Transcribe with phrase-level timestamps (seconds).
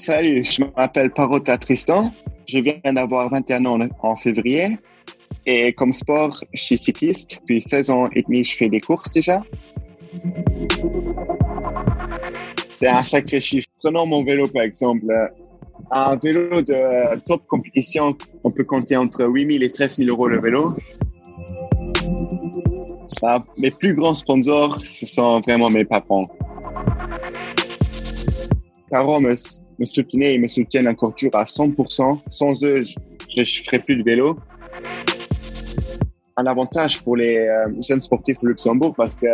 [0.00, 2.12] Salut, je m'appelle Parota Tristan.
[2.46, 4.78] Je viens d'avoir 21 ans en février.
[5.46, 7.40] Et comme sport, je suis cycliste.
[7.40, 9.42] Depuis 16 ans et demi, je fais des courses déjà.
[12.68, 13.68] C'est un sacré chiffre.
[13.82, 15.06] Prenons mon vélo par exemple.
[15.90, 20.28] Un vélo de top compétition, on peut compter entre 8 000 et 13 000 euros
[20.28, 20.74] le vélo.
[23.58, 25.84] mes plus grands sponsors, ce sont vraiment mes.
[25.84, 26.26] Parents
[29.20, 29.34] me,
[29.78, 32.20] me soutenaient et me soutiennent encore toujours à 100%.
[32.28, 34.38] Sans eux, je ne ferais plus de vélo.
[36.36, 39.26] Un avantage pour les euh, jeunes sportifs au Luxembourg parce que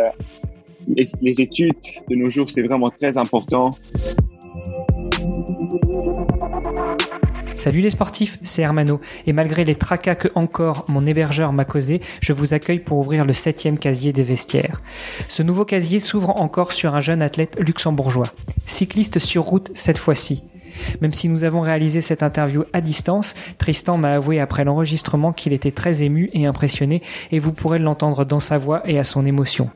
[0.87, 1.73] les études
[2.09, 3.75] de nos jours, c'est vraiment très important.
[7.61, 8.99] Salut les sportifs, c'est Hermano.
[9.27, 13.23] Et malgré les tracas que encore mon hébergeur m'a causé, je vous accueille pour ouvrir
[13.23, 14.81] le septième casier des vestiaires.
[15.27, 18.25] Ce nouveau casier s'ouvre encore sur un jeune athlète luxembourgeois.
[18.65, 20.41] Cycliste sur route cette fois-ci.
[21.01, 25.53] Même si nous avons réalisé cette interview à distance, Tristan m'a avoué après l'enregistrement qu'il
[25.53, 27.01] était très ému et impressionné
[27.31, 29.69] et vous pourrez l'entendre dans sa voix et à son émotion.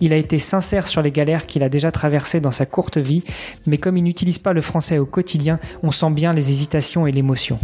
[0.00, 3.22] Il a été sincère sur les galères qu'il a déjà traversées dans sa courte vie,
[3.66, 7.12] mais comme il n'utilise pas le français au quotidien, on sent bien les hésitations et
[7.12, 7.58] l'émotion.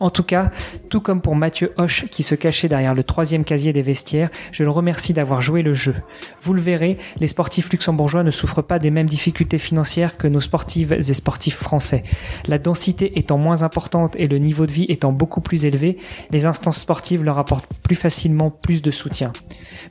[0.00, 0.50] En tout cas,
[0.88, 4.64] tout comme pour Mathieu Hoche qui se cachait derrière le troisième casier des vestiaires, je
[4.64, 5.94] le remercie d'avoir joué le jeu.
[6.40, 10.40] Vous le verrez, les sportifs luxembourgeois ne souffrent pas des mêmes difficultés financières que nos
[10.40, 12.04] sportives et sportifs français.
[12.46, 15.96] La densité étant moins importante et le niveau de vie étant beaucoup plus élevé,
[16.30, 19.32] les instances sportives leur apportent plus facilement plus de soutien.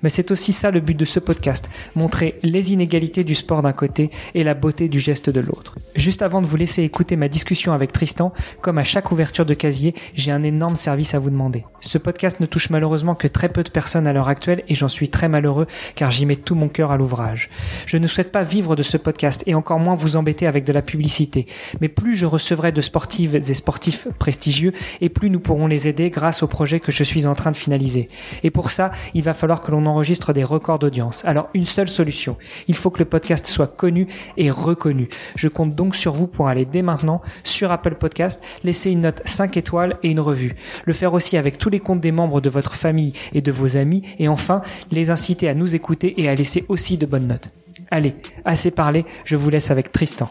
[0.03, 3.73] Mais c'est aussi ça le but de ce podcast, montrer les inégalités du sport d'un
[3.73, 5.75] côté et la beauté du geste de l'autre.
[5.95, 9.53] Juste avant de vous laisser écouter ma discussion avec Tristan, comme à chaque ouverture de
[9.53, 11.65] casier, j'ai un énorme service à vous demander.
[11.79, 14.87] Ce podcast ne touche malheureusement que très peu de personnes à l'heure actuelle et j'en
[14.87, 17.49] suis très malheureux car j'y mets tout mon cœur à l'ouvrage.
[17.85, 20.73] Je ne souhaite pas vivre de ce podcast et encore moins vous embêter avec de
[20.73, 21.45] la publicité,
[21.81, 26.09] mais plus je recevrai de sportives et sportifs prestigieux et plus nous pourrons les aider
[26.09, 28.09] grâce au projet que je suis en train de finaliser.
[28.43, 31.23] Et pour ça, il va falloir que l'on enregistre des records d'audience.
[31.25, 32.37] Alors une seule solution,
[32.67, 35.09] il faut que le podcast soit connu et reconnu.
[35.35, 39.21] Je compte donc sur vous pour aller dès maintenant sur Apple Podcast, laisser une note
[39.25, 40.55] 5 étoiles et une revue.
[40.85, 43.77] Le faire aussi avec tous les comptes des membres de votre famille et de vos
[43.77, 44.61] amis et enfin
[44.91, 47.49] les inciter à nous écouter et à laisser aussi de bonnes notes.
[47.89, 50.29] Allez, assez parlé, je vous laisse avec Tristan.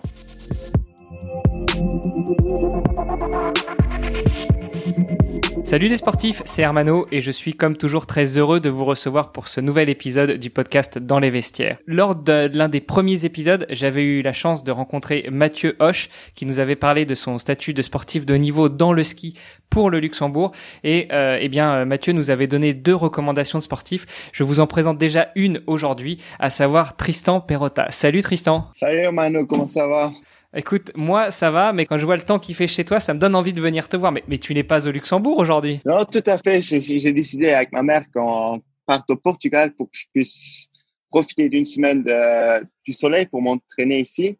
[5.66, 9.32] Salut les sportifs, c'est Hermano et je suis comme toujours très heureux de vous recevoir
[9.32, 11.78] pour ce nouvel épisode du podcast Dans les vestiaires.
[11.86, 16.46] Lors de l'un des premiers épisodes, j'avais eu la chance de rencontrer Mathieu Hoche qui
[16.46, 19.34] nous avait parlé de son statut de sportif de niveau dans le ski
[19.68, 20.52] pour le Luxembourg
[20.84, 24.30] et euh, eh bien Mathieu nous avait donné deux recommandations de sportifs.
[24.32, 27.90] Je vous en présente déjà une aujourd'hui, à savoir Tristan Perrotta.
[27.90, 28.68] Salut Tristan.
[28.72, 30.12] Salut Hermano, comment ça va?
[30.58, 33.12] Écoute, moi, ça va, mais quand je vois le temps qu'il fait chez toi, ça
[33.12, 34.10] me donne envie de venir te voir.
[34.10, 36.62] Mais, tu n'es pas au Luxembourg aujourd'hui Non, tout à fait.
[36.62, 40.68] J'ai décidé avec ma mère qu'on parte au Portugal pour que je puisse
[41.10, 44.38] profiter d'une semaine de, du soleil pour m'entraîner ici.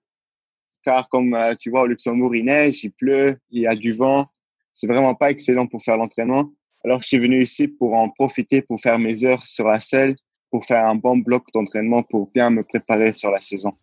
[0.83, 3.93] Car comme euh, tu vois, au Luxembourg, il neige, il pleut, il y a du
[3.93, 4.27] vent.
[4.73, 6.51] C'est vraiment pas excellent pour faire l'entraînement.
[6.83, 10.15] Alors, je suis venu ici pour en profiter, pour faire mes heures sur la selle,
[10.51, 13.75] pour faire un bon bloc d'entraînement, pour bien me préparer sur la saison.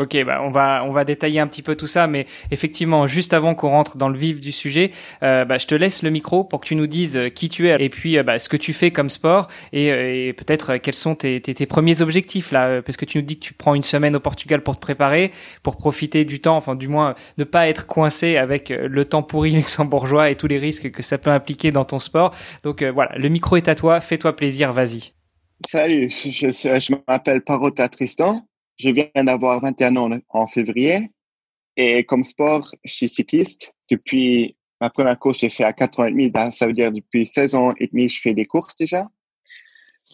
[0.00, 3.34] Ok, bah on va on va détailler un petit peu tout ça, mais effectivement, juste
[3.34, 6.42] avant qu'on rentre dans le vif du sujet, euh, bah, je te laisse le micro
[6.42, 8.56] pour que tu nous dises euh, qui tu es et puis euh, bah, ce que
[8.56, 13.04] tu fais comme sport et, peut-être quels sont tes, tes, premiers objectifs là, parce que
[13.04, 16.24] tu nous dis que tu prends une semaine au Portugal pour te préparer, pour profiter
[16.24, 20.36] du temps, enfin du moins ne pas être coincé avec le temps pourri luxembourgeois et
[20.36, 22.34] tous les risques que ça peut impliquer dans ton sport.
[22.62, 25.12] Donc voilà, le micro est à toi, fais-toi plaisir, vas-y.
[25.66, 28.46] Salut, je, je m'appelle Parota Tristan.
[28.80, 31.10] Je viens d'avoir 21 ans en février
[31.76, 33.74] et comme sport, je suis cycliste.
[33.90, 36.30] Depuis ma première course, j'ai fait à 4 ans et demi.
[36.30, 39.06] Ben, ça veut dire depuis 16 ans et demi, je fais des courses déjà.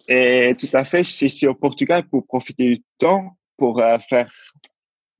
[0.09, 3.99] Et tout à fait, je suis ici au Portugal pour profiter du temps, pour euh,
[3.99, 4.29] faire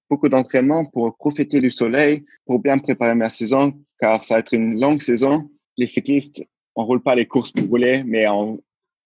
[0.09, 4.54] beaucoup d'entraînement, pour profiter du soleil, pour bien préparer ma saison, car ça va être
[4.54, 5.50] une longue saison.
[5.77, 6.45] Les cyclistes,
[6.75, 8.62] on roule pas les courses pour rouler, mais on,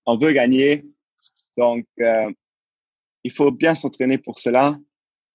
[0.08, 0.84] on veut gagner.
[1.58, 2.32] Donc, euh,
[3.24, 4.78] il faut bien s'entraîner pour cela,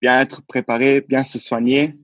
[0.00, 1.94] bien être préparé, bien se soigner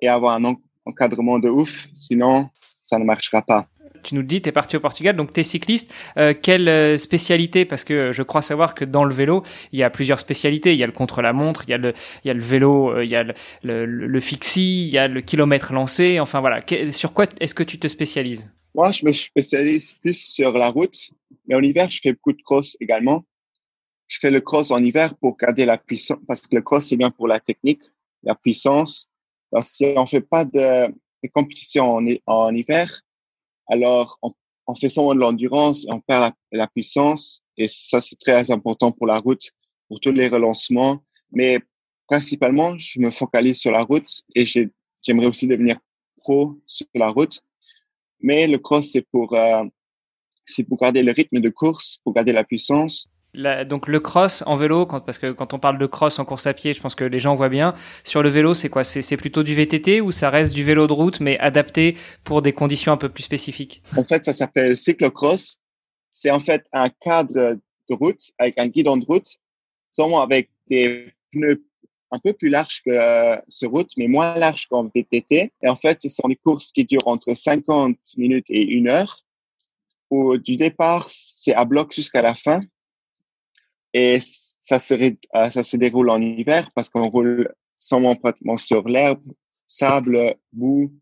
[0.00, 1.88] et avoir un encadrement de ouf.
[1.94, 3.68] Sinon, ça ne marchera pas.
[4.02, 5.92] Tu nous le dis, tu es parti au Portugal, donc tu es cycliste.
[6.16, 9.42] Euh, quelle euh, spécialité Parce que je crois savoir que dans le vélo,
[9.72, 10.72] il y a plusieurs spécialités.
[10.72, 11.92] Il y a le contre-la-montre, il y a le,
[12.24, 13.34] il y a le vélo, euh, il y a le,
[13.64, 16.20] le, le fixie, il y a le kilomètre lancé.
[16.20, 16.60] Enfin voilà,
[16.92, 18.52] sur quoi est-ce que tu te spécialises?
[18.76, 21.10] Moi, je me spécialise plus sur la route,
[21.48, 23.24] mais en hiver, je fais beaucoup de cross également
[24.06, 26.96] je fais le cross en hiver pour garder la puissance, parce que le cross, c'est
[26.96, 27.82] bien pour la technique,
[28.22, 29.08] la puissance.
[29.52, 30.92] Alors, si on fait pas de,
[31.34, 33.00] compétition en, hiver,
[33.68, 34.32] alors on,
[34.68, 37.40] on fait seulement de l'endurance on perd la, la, puissance.
[37.56, 39.50] Et ça, c'est très important pour la route,
[39.88, 41.02] pour tous les relancements.
[41.32, 41.58] Mais
[42.06, 45.78] principalement, je me focalise sur la route et j'aimerais aussi devenir
[46.18, 47.40] pro sur la route.
[48.20, 49.64] Mais le cross, c'est pour, euh,
[50.44, 53.08] c'est pour garder le rythme de course, pour garder la puissance
[53.66, 56.54] donc le cross en vélo, parce que quand on parle de cross en course à
[56.54, 57.74] pied, je pense que les gens voient bien.
[58.04, 58.84] Sur le vélo, c'est quoi?
[58.84, 62.52] C'est plutôt du VTT ou ça reste du vélo de route, mais adapté pour des
[62.52, 63.82] conditions un peu plus spécifiques?
[63.96, 65.58] En fait, ça s'appelle cyclocross.
[66.10, 69.28] C'est en fait un cadre de route avec un guidon de route,
[69.90, 71.62] seulement avec des pneus
[72.12, 72.92] un peu plus larges que
[73.48, 75.52] ce route, mais moins larges qu'en VTT.
[75.62, 79.18] Et en fait, ce sont des courses qui durent entre 50 minutes et une heure.
[80.08, 82.60] Où du départ, c'est à bloc jusqu'à la fin
[83.98, 88.86] et ça se, euh, ça se déroule en hiver parce qu'on roule seulement pratiquement sur
[88.86, 89.22] l'herbe,
[89.66, 90.92] sable, boue.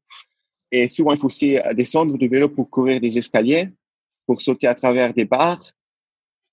[0.71, 3.69] Et souvent, il faut aussi euh, descendre du vélo pour courir des escaliers,
[4.29, 5.73] pour sauter à travers des barres.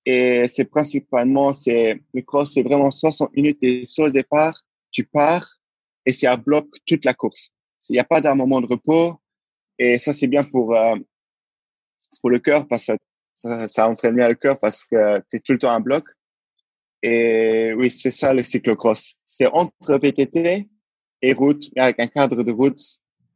[0.04, 5.04] Et c'est principalement, c'est, le cross, c'est vraiment 60 minutes et sur le départ, tu
[5.04, 5.48] pars
[6.08, 7.52] et c'est à bloc toute la course.
[7.88, 9.14] Il n'y a pas d'un moment de repos.
[9.78, 10.96] Et ça, c'est bien pour, euh,
[12.20, 12.94] pour le cœur parce que
[13.36, 16.04] ça, ça entraîne bien le cœur parce que tu es tout le temps à bloc.
[17.04, 19.16] Et oui, c'est ça le cyclocross.
[19.26, 20.68] C'est entre VTT
[21.22, 22.80] et route, avec un cadre de route,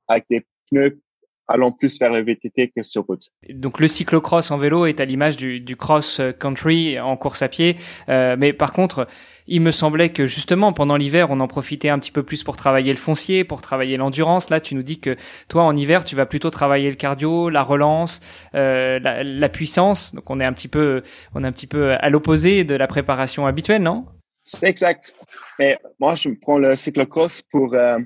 [0.07, 1.01] avec des pneus
[1.47, 3.29] allant plus vers le VTT que sur route.
[3.49, 7.47] Donc le cyclocross en vélo est à l'image du, du cross country en course à
[7.47, 7.75] pied,
[8.09, 9.07] euh, mais par contre,
[9.47, 12.57] il me semblait que justement pendant l'hiver, on en profitait un petit peu plus pour
[12.57, 14.49] travailler le foncier, pour travailler l'endurance.
[14.49, 15.15] Là, tu nous dis que
[15.47, 18.21] toi en hiver, tu vas plutôt travailler le cardio, la relance,
[18.55, 20.15] euh, la, la, puissance.
[20.15, 21.03] Donc on est un petit peu,
[21.33, 24.05] on est un petit peu à l'opposé de la préparation habituelle, non?
[24.41, 25.13] C'est exact.
[25.57, 27.97] Mais moi, je prends le cyclocross pour euh,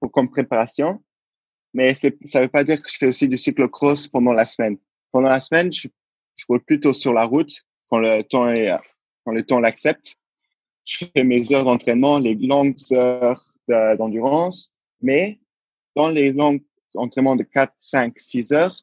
[0.00, 1.00] pour comme préparation
[1.76, 4.78] mais ça veut pas dire que je fais aussi du cyclocross pendant la semaine.
[5.12, 5.88] Pendant la semaine, je,
[6.34, 7.52] je roule plutôt sur la route
[7.90, 8.74] quand le temps est,
[9.24, 10.14] quand le temps l'accepte.
[10.86, 15.38] Je fais mes heures d'entraînement, les longues heures d'endurance, mais
[15.94, 16.58] dans les longs
[16.94, 18.80] entraînements de 4, 5, 6 heures,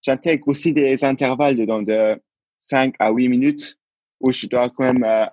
[0.00, 2.22] j'intègre aussi des intervalles de, de
[2.58, 3.76] 5 à 8 minutes
[4.20, 5.26] où je dois quand même euh,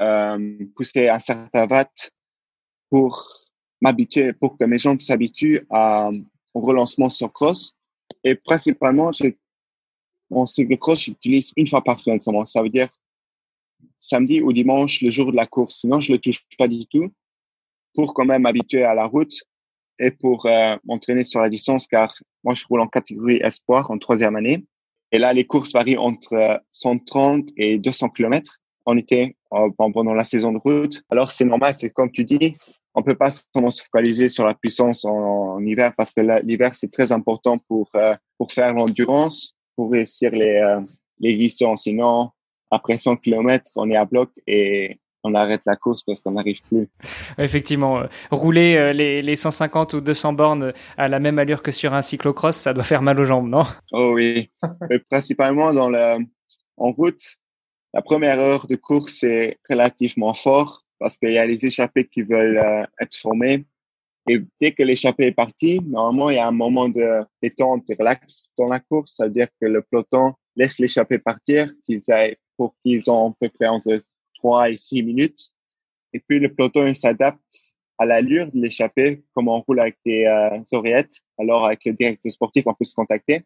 [0.00, 2.12] euh, pousser un certain watt
[2.88, 3.43] pour
[3.84, 6.10] m'habituer, pour que mes jambes s'habituent à,
[6.54, 7.74] au relancement sur cross.
[8.24, 9.10] Et principalement,
[10.30, 12.46] mon cycle cross, j'utilise une fois par semaine seulement.
[12.46, 12.88] Ça veut dire
[14.00, 15.80] samedi ou dimanche, le jour de la course.
[15.80, 17.10] Sinon, je le touche pas du tout
[17.94, 19.34] pour quand même m'habituer à la route
[19.98, 23.98] et pour euh, m'entraîner sur la distance car moi, je roule en catégorie espoir en
[23.98, 24.64] troisième année.
[25.12, 29.36] Et là, les courses varient entre 130 et 200 km en été
[29.76, 31.02] pendant la saison de route.
[31.10, 32.56] Alors, c'est normal, c'est comme tu dis,
[32.94, 36.90] on peut pas seulement se focaliser sur la puissance en, hiver parce que l'hiver c'est
[36.90, 40.80] très important pour euh, pour faire l'endurance, pour réussir les euh,
[41.18, 41.82] les distances.
[41.82, 42.30] Sinon,
[42.70, 46.62] après 100 km, on est à bloc et on arrête la course parce qu'on n'arrive
[46.68, 46.88] plus.
[47.38, 51.94] Effectivement, euh, rouler les, les 150 ou 200 bornes à la même allure que sur
[51.94, 53.64] un cyclocross, ça doit faire mal aux jambes, non?
[53.92, 54.50] Oh oui,
[54.90, 56.18] Mais principalement dans le
[56.76, 57.22] en route.
[57.92, 62.22] La première heure de course est relativement fort parce qu'il y a les échappés qui
[62.22, 63.66] veulent euh, être formés.
[64.26, 67.94] Et dès que l'échappée est parti, normalement, il y a un moment de détente, de
[67.98, 69.16] relax dans la course.
[69.16, 73.34] Ça veut dire que le peloton laisse l'échappée partir qu'ils aient, pour qu'ils ont à
[73.38, 74.02] peu près entre
[74.38, 75.50] 3 et 6 minutes.
[76.14, 80.58] Et puis, le peloton s'adapte à l'allure de l'échappée, comme on roule avec des euh,
[80.72, 81.20] oreillettes.
[81.38, 83.42] Alors, avec le directeur sportif, on peut se contacter.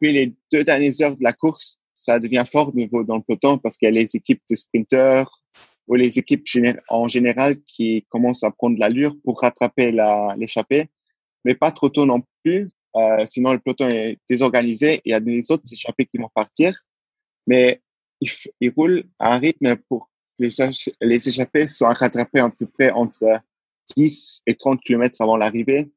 [0.00, 3.22] Puis, les deux dernières heures de la course, ça devient fort de nouveau dans le
[3.22, 5.42] peloton parce qu'il y a les équipes de sprinteurs,
[5.88, 6.46] ou les équipes
[6.88, 9.92] en général qui commencent à prendre l'allure pour rattraper
[10.36, 10.88] l'échappée,
[11.44, 15.00] mais pas trop tôt non plus, euh, sinon le peloton est désorganisé.
[15.04, 16.78] Il y a des autres échappés qui vont partir,
[17.46, 17.80] mais
[18.20, 20.50] ils, roulent à un rythme pour que les,
[21.00, 23.40] les échappés soient rattrapés à peu près entre
[23.96, 25.90] 10 et 30 km avant l'arrivée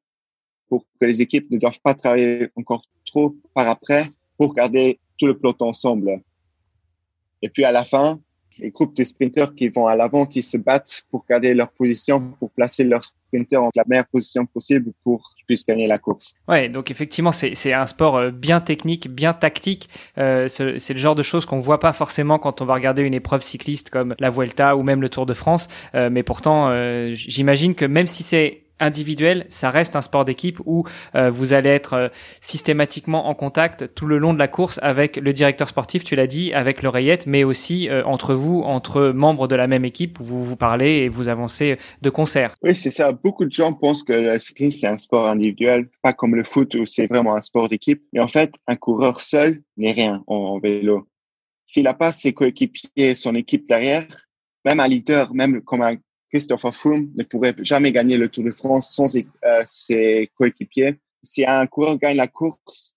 [0.67, 4.05] pour que les équipes ne doivent pas travailler encore trop par après
[4.37, 6.21] pour garder tout le peloton ensemble.
[7.41, 8.19] Et puis à la fin,
[8.59, 12.33] les groupes de sprinteurs qui vont à l'avant, qui se battent pour garder leur position,
[12.39, 16.35] pour placer leurs sprinteurs en la meilleure position possible pour qu'ils puissent gagner la course.
[16.47, 19.89] Ouais, donc effectivement, c'est un sport euh, bien technique, bien tactique.
[20.17, 23.13] Euh, c'est le genre de choses qu'on voit pas forcément quand on va regarder une
[23.13, 25.67] épreuve cycliste comme la Vuelta ou même le Tour de France.
[25.93, 26.55] Euh, mais pourtant,
[27.13, 30.83] j'imagine que même si c'est individuel, ça reste un sport d'équipe où
[31.15, 32.07] euh, vous allez être euh,
[32.41, 36.27] systématiquement en contact tout le long de la course avec le directeur sportif, tu l'as
[36.27, 40.23] dit, avec l'oreillette, mais aussi euh, entre vous, entre membres de la même équipe où
[40.23, 42.53] vous vous parlez et vous avancez de concert.
[42.63, 43.11] Oui, c'est ça.
[43.11, 46.75] Beaucoup de gens pensent que le cyclisme, c'est un sport individuel, pas comme le foot
[46.75, 48.03] où c'est vraiment un sport d'équipe.
[48.13, 51.07] Mais en fait, un coureur seul n'est rien en, vélo.
[51.65, 54.07] S'il n'a pas ses coéquipiers, son équipe derrière,
[54.63, 55.95] même un leader, même comme un
[56.35, 60.95] Christopher Froome ne pourrait jamais gagner le Tour de France sans euh, ses coéquipiers.
[61.23, 62.93] Si un coureur gagne la course,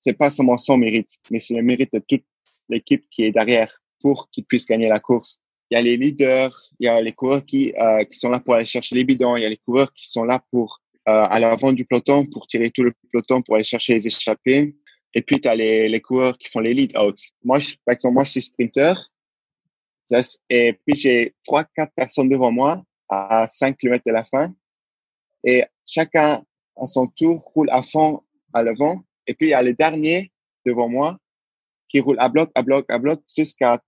[0.00, 2.24] c'est pas seulement son mérite, mais c'est le mérite de toute
[2.68, 5.38] l'équipe qui est derrière pour qu'il puisse gagner la course.
[5.70, 8.40] Il y a les leaders, il y a les coureurs qui, euh, qui sont là
[8.40, 11.12] pour aller chercher les bidons, il y a les coureurs qui sont là pour euh,
[11.30, 14.74] à l'avant du peloton pour tirer tout le peloton pour aller chercher les échappées.
[15.14, 17.30] Et puis, tu as les, les coureurs qui font les lead-outs.
[17.44, 19.12] Moi, je, par exemple, moi, je suis sprinter.
[20.50, 24.54] Et puis, j'ai trois, quatre personnes devant moi à 5 km de la fin.
[25.44, 26.42] Et chacun,
[26.76, 29.02] à son tour, roule à fond à l'avant.
[29.26, 30.32] Et puis, il y a le dernier
[30.66, 31.18] devant moi
[31.88, 33.80] qui roule à bloc, à bloc, à bloc jusqu'à,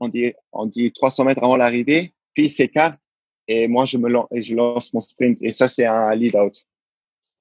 [0.00, 2.14] on dit, on dit 300 mètres avant l'arrivée.
[2.34, 3.00] Puis, il s'écarte
[3.48, 5.38] et moi, je me lance, je lance mon sprint.
[5.42, 6.64] Et ça, c'est un lead out.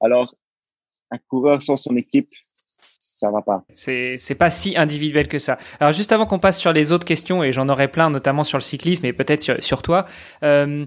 [0.01, 0.33] Alors,
[1.11, 2.29] un coureur sans son équipe,
[3.21, 3.63] ça va pas.
[3.73, 5.59] C'est c'est pas si individuel que ça.
[5.79, 8.57] Alors juste avant qu'on passe sur les autres questions et j'en aurai plein notamment sur
[8.57, 10.05] le cyclisme et peut-être sur, sur toi,
[10.43, 10.85] euh,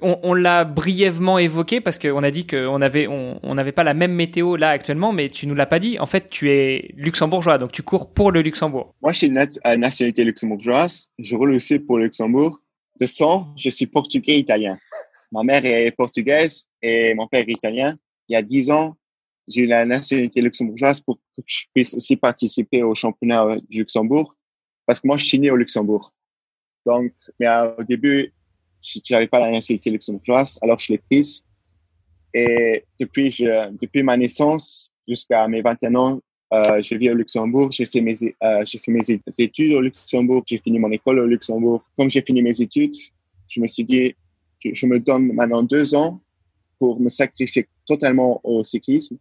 [0.00, 3.92] on, on l'a brièvement évoqué parce qu'on a dit qu'on avait on n'avait pas la
[3.92, 5.98] même météo là actuellement, mais tu nous l'as pas dit.
[5.98, 8.94] En fait, tu es luxembourgeois, donc tu cours pour le Luxembourg.
[9.02, 9.46] Moi, je suis une
[9.78, 11.08] nationalité luxembourgeoise.
[11.18, 12.60] Je roule aussi pour le Luxembourg.
[12.98, 14.78] De sang, je suis portugais italien.
[15.30, 17.94] Ma mère est portugaise et mon père est italien.
[18.28, 18.96] Il y a dix ans,
[19.48, 24.34] j'ai eu la nationalité luxembourgeoise pour que je puisse aussi participer au championnat du Luxembourg,
[24.86, 26.12] parce que moi, je suis né au Luxembourg.
[26.84, 28.32] Donc, mais euh, au début,
[28.82, 31.42] je n'avais pas la nationalité luxembourgeoise, alors je l'ai prise.
[32.32, 36.20] Et depuis, je, depuis ma naissance jusqu'à mes 21 ans,
[36.52, 37.72] euh, je vis au Luxembourg.
[37.72, 39.02] J'ai fait mes, euh, j'ai fait mes
[39.38, 40.44] études au Luxembourg.
[40.46, 41.84] J'ai fini mon école au Luxembourg.
[41.96, 42.94] Comme j'ai fini mes études,
[43.48, 44.14] je me suis dit,
[44.64, 46.20] je me donne maintenant deux ans
[46.78, 49.16] pour me sacrifier totalement au cyclisme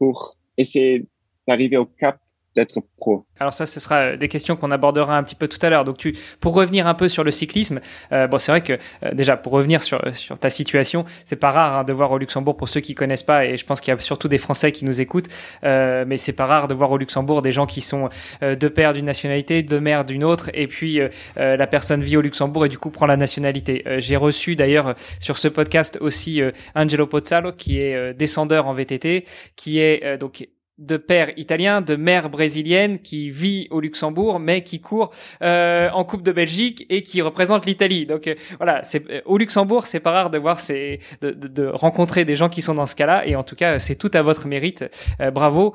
[0.00, 1.06] pour essayer
[1.46, 2.18] d'arriver au cap
[2.56, 5.58] d'être pro Alors ça, ce sera euh, des questions qu'on abordera un petit peu tout
[5.62, 5.84] à l'heure.
[5.84, 7.80] Donc tu, pour revenir un peu sur le cyclisme,
[8.12, 8.72] euh, bon c'est vrai que
[9.04, 12.18] euh, déjà pour revenir sur sur ta situation, c'est pas rare hein, de voir au
[12.18, 14.72] Luxembourg pour ceux qui connaissent pas et je pense qu'il y a surtout des Français
[14.72, 15.28] qui nous écoutent,
[15.64, 18.08] euh, mais c'est pas rare de voir au Luxembourg des gens qui sont
[18.42, 21.00] euh, de père d'une nationalité, de mère d'une autre et puis
[21.36, 23.84] la personne vit au Luxembourg et du coup prend la nationalité.
[23.98, 26.42] J'ai reçu d'ailleurs sur ce podcast aussi
[26.74, 29.24] Angelo Pozzalo qui est descendeur en VTT,
[29.56, 30.46] qui est donc
[30.80, 35.10] de père italien, de mère brésilienne qui vit au Luxembourg mais qui court
[35.42, 38.06] euh, en Coupe de Belgique et qui représente l'Italie.
[38.06, 41.66] Donc euh, voilà, c'est euh, au Luxembourg, c'est pas rare de voir ces de, de,
[41.66, 44.22] rencontrer des gens qui sont dans ce cas-là et en tout cas, c'est tout à
[44.22, 44.84] votre mérite.
[45.32, 45.74] bravo.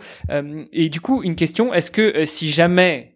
[0.73, 3.14] et du coup, une question, est-ce que si jamais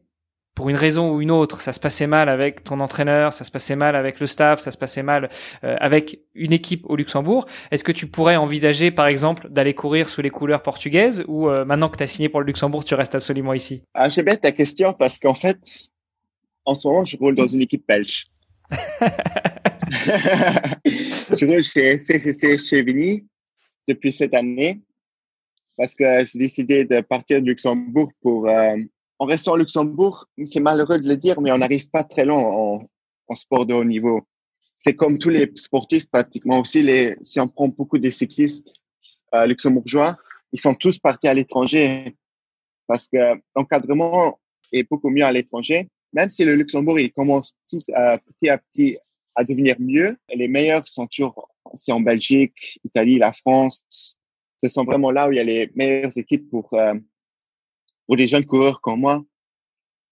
[0.60, 3.50] pour une raison ou une autre, ça se passait mal avec ton entraîneur, ça se
[3.50, 5.30] passait mal avec le staff, ça se passait mal
[5.63, 10.10] euh, avec une équipe au Luxembourg, est-ce que tu pourrais envisager, par exemple, d'aller courir
[10.10, 12.94] sous les couleurs portugaises ou euh, maintenant que tu as signé pour le Luxembourg, tu
[12.94, 13.84] restes absolument ici?
[13.94, 15.62] Ah, J'ai bien ta question parce qu'en fait,
[16.66, 18.28] en ce moment, je roule dans une équipe belge.
[20.10, 23.25] je roule chez CCC Chevigny
[23.88, 24.82] depuis cette année
[25.78, 28.75] parce que j'ai décidé de partir du Luxembourg pour euh,
[29.20, 32.42] en restant au Luxembourg, c'est malheureux de le dire, mais on n'arrive pas très loin
[32.42, 32.80] en,
[33.28, 34.22] en, sport de haut niveau.
[34.78, 36.82] C'est comme tous les sportifs pratiquement aussi.
[36.82, 38.74] Les, si on prend beaucoup de cyclistes
[39.36, 40.18] euh, luxembourgeois,
[40.54, 42.16] ils sont tous partis à l'étranger
[42.88, 43.18] parce que
[43.56, 44.40] l'encadrement
[44.72, 45.90] est beaucoup mieux à l'étranger.
[46.14, 48.98] Même si le Luxembourg il commence petit, euh, petit à petit
[49.36, 53.86] à devenir mieux, les meilleurs sont toujours c'est en Belgique, Italie, la France.
[54.62, 56.94] Ce sont vraiment là où il y a les meilleures équipes pour euh,
[58.10, 59.24] pour des jeunes coureurs comme moi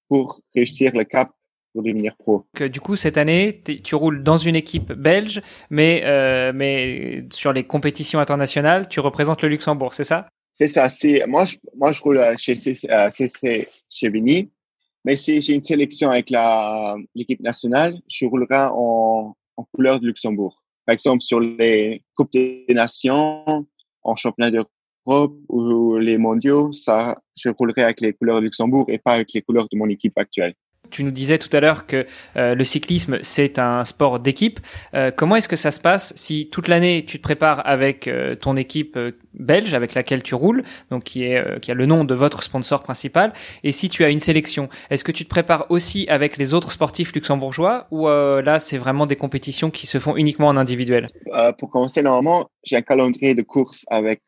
[0.08, 1.32] pour réussir le cap
[1.74, 2.46] pour devenir pro.
[2.54, 7.54] Que, du coup, cette année, tu roules dans une équipe belge, mais, euh, mais sur
[7.54, 10.30] les compétitions internationales, tu représentes le Luxembourg, c'est ça?
[10.54, 10.90] C'est ça.
[10.90, 14.52] C'est moi, je, moi, je roule chez CC, chez Vini,
[15.04, 20.06] mais si j'ai une sélection avec la l'équipe nationale, je roulerai en, en couleur de
[20.06, 20.64] Luxembourg.
[20.86, 23.66] Par exemple, sur les coupes des nations,
[24.04, 24.52] en championnat
[25.08, 29.34] de ou les mondiaux, ça, je roulerai avec les couleurs de Luxembourg et pas avec
[29.34, 30.54] les couleurs de mon équipe actuelle.
[30.90, 34.60] Tu nous disais tout à l'heure que euh, le cyclisme, c'est un sport d'équipe.
[34.94, 38.36] Euh, comment est-ce que ça se passe si toute l'année tu te prépares avec euh,
[38.36, 38.98] ton équipe
[39.34, 42.84] belge avec laquelle tu roules, donc qui, est, qui a le nom de votre sponsor
[42.84, 43.34] principal,
[43.64, 46.72] et si tu as une sélection, est-ce que tu te prépares aussi avec les autres
[46.72, 51.08] sportifs luxembourgeois ou là c'est vraiment des compétitions qui se font uniquement en individuel?
[51.60, 54.22] Pour commencer, normalement, j'ai un calendrier de course avec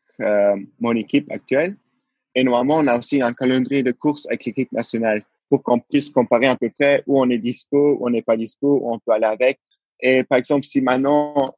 [0.78, 1.76] mon équipe actuelle.
[2.34, 6.10] Et normalement, on a aussi un calendrier de course avec l'équipe nationale pour qu'on puisse
[6.10, 8.98] comparer à peu près où on est dispo, où on n'est pas dispo, où on
[9.00, 9.60] peut aller avec.
[10.00, 11.54] Et par exemple, si maintenant,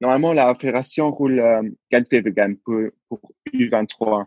[0.00, 1.62] normalement, la fédération roule euh,
[2.64, 2.78] pour,
[3.08, 3.20] pour
[3.52, 4.26] U23.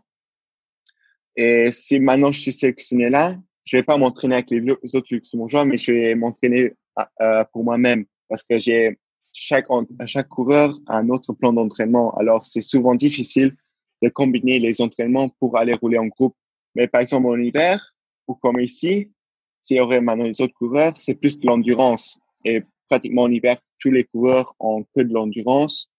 [1.35, 5.63] Et si maintenant je suis sélectionné là, je vais pas m'entraîner avec les autres luxembourgeois,
[5.63, 6.73] mais je vais m'entraîner
[7.21, 8.97] euh, pour moi-même parce que j'ai
[9.39, 9.67] chaque,
[10.05, 12.13] chaque coureur a un autre plan d'entraînement.
[12.17, 13.55] Alors, c'est souvent difficile
[14.03, 16.35] de combiner les entraînements pour aller rouler en groupe.
[16.75, 17.95] Mais par exemple, en hiver,
[18.27, 19.11] ou comme ici,
[19.61, 22.19] s'il y aurait maintenant les autres coureurs, c'est plus de l'endurance.
[22.45, 25.89] Et pratiquement en hiver, tous les coureurs ont que de l'endurance.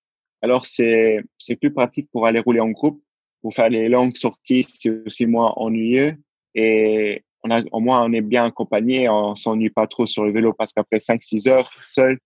[0.42, 3.02] Alors, c'est, c'est plus pratique pour aller rouler en groupe.
[3.42, 6.14] Pour faire les longues sorties, c'est aussi moins ennuyeux.
[6.54, 9.08] Et on a, au moins, on est bien accompagné.
[9.08, 12.18] On s'ennuie pas trop sur le vélo parce qu'après 5, 6 heures seul,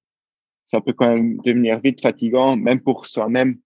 [0.64, 3.58] ça peut quand même devenir vite fatigant, même pour soi-même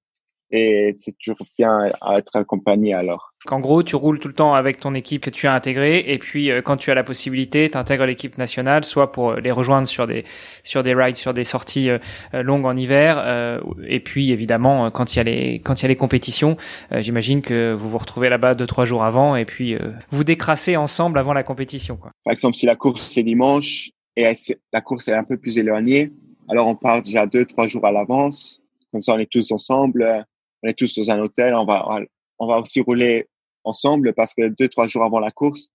[0.50, 3.35] et c'est toujours bien à être accompagné alors.
[3.50, 6.19] En gros, tu roules tout le temps avec ton équipe que tu as intégrée et
[6.19, 9.87] puis euh, quand tu as la possibilité, tu intègres l'équipe nationale, soit pour les rejoindre
[9.87, 10.25] sur des
[10.64, 11.99] sur des rides, sur des sorties euh,
[12.33, 15.87] longues en hiver, euh, et puis évidemment quand il y a les quand il y
[15.87, 16.57] a les compétitions,
[16.93, 19.76] j'imagine que vous vous retrouvez là-bas deux trois jours avant et puis
[20.11, 21.97] vous décrassez ensemble avant la compétition.
[21.97, 22.11] Quoi.
[22.25, 24.33] Par exemple, si la course c'est dimanche et
[24.73, 26.11] la course est un peu plus éloignée,
[26.49, 28.61] alors on part déjà deux trois jours à l'avance,
[28.93, 30.26] comme ça on est tous ensemble.
[30.62, 32.00] On est tous dans un hôtel, on va,
[32.38, 33.28] on va aussi rouler
[33.64, 35.69] ensemble parce que deux, trois jours avant la course,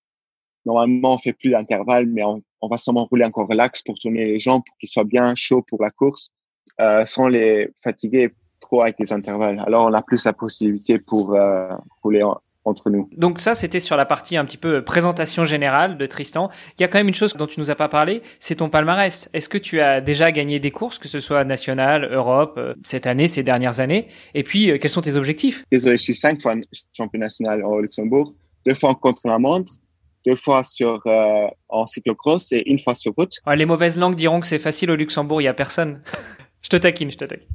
[0.66, 4.26] normalement, on fait plus d'intervalle, mais on, on, va sûrement rouler encore relax pour tourner
[4.26, 6.32] les jambes pour qu'ils soient bien chauds pour la course,
[6.82, 9.62] euh, sans les fatiguer trop avec les intervalles.
[9.66, 11.70] Alors, on a plus la possibilité pour euh,
[12.02, 13.10] rouler en, entre nous.
[13.16, 16.50] Donc ça, c'était sur la partie un petit peu présentation générale de Tristan.
[16.78, 18.70] Il y a quand même une chose dont tu nous as pas parlé, c'est ton
[18.70, 19.30] palmarès.
[19.34, 23.08] Est-ce que tu as déjà gagné des courses, que ce soit national, Europe, euh, cette
[23.08, 24.08] année, ces dernières années?
[24.34, 25.64] Et puis, euh, quels sont tes objectifs?
[25.72, 26.56] Désolé, je suis cinq fois
[26.96, 28.34] champion national au Luxembourg,
[28.66, 29.74] deux fois en contre-la-montre,
[30.26, 33.40] deux fois sur euh, en cyclocross et une fois sur route.
[33.56, 36.00] les mauvaises langues diront que c'est facile au Luxembourg, il y a personne.
[36.62, 37.48] je te taquine, je te taquine.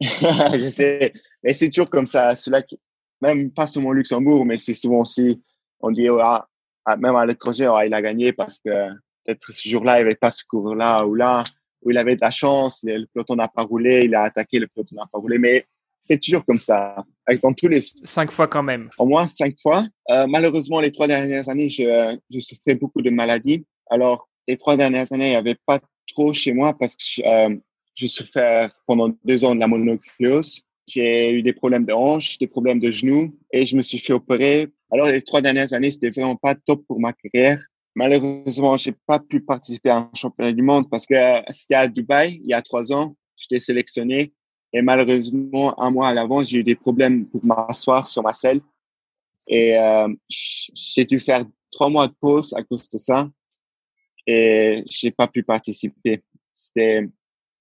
[0.00, 1.12] je sais,
[1.44, 2.34] mais c'est toujours comme ça.
[2.34, 2.80] Celui-là qui,
[3.22, 5.40] même pas seulement au Luxembourg, mais c'est souvent aussi,
[5.80, 6.46] on dit, ah,
[6.84, 8.90] ah, même à l'étranger, ah, il a gagné parce que
[9.24, 11.44] peut-être ce jour-là, il avait pas ce cours-là ou là,
[11.82, 14.66] où il avait de la chance, le peloton n'a pas roulé, il a attaqué, le
[14.66, 15.64] peloton n'a pas roulé, mais
[16.00, 16.96] c'est toujours comme ça.
[17.42, 18.90] Dans tous les cinq fois quand même.
[18.98, 19.84] Au moins cinq fois.
[20.10, 23.64] Euh, malheureusement, les trois dernières années, je, je souffrais beaucoup de maladies.
[23.88, 27.22] Alors, les trois dernières années, il n'y avait pas trop chez moi parce que je,
[27.24, 27.56] euh,
[27.94, 30.62] je souffrais pendant deux ans de la mononucléose.
[30.88, 34.12] J'ai eu des problèmes de hanches, des problèmes de genoux et je me suis fait
[34.12, 34.68] opérer.
[34.90, 37.58] Alors, les trois dernières années, c'était vraiment pas top pour ma carrière.
[37.94, 41.14] Malheureusement, j'ai pas pu participer à un championnat du monde parce que
[41.50, 43.16] c'était à Dubaï il y a trois ans.
[43.36, 44.32] J'étais sélectionné
[44.72, 48.60] et malheureusement, un mois à l'avance, j'ai eu des problèmes pour m'asseoir sur ma selle
[49.46, 53.28] et euh, j'ai dû faire trois mois de pause à cause de ça
[54.26, 56.22] et j'ai pas pu participer.
[56.54, 57.08] C'était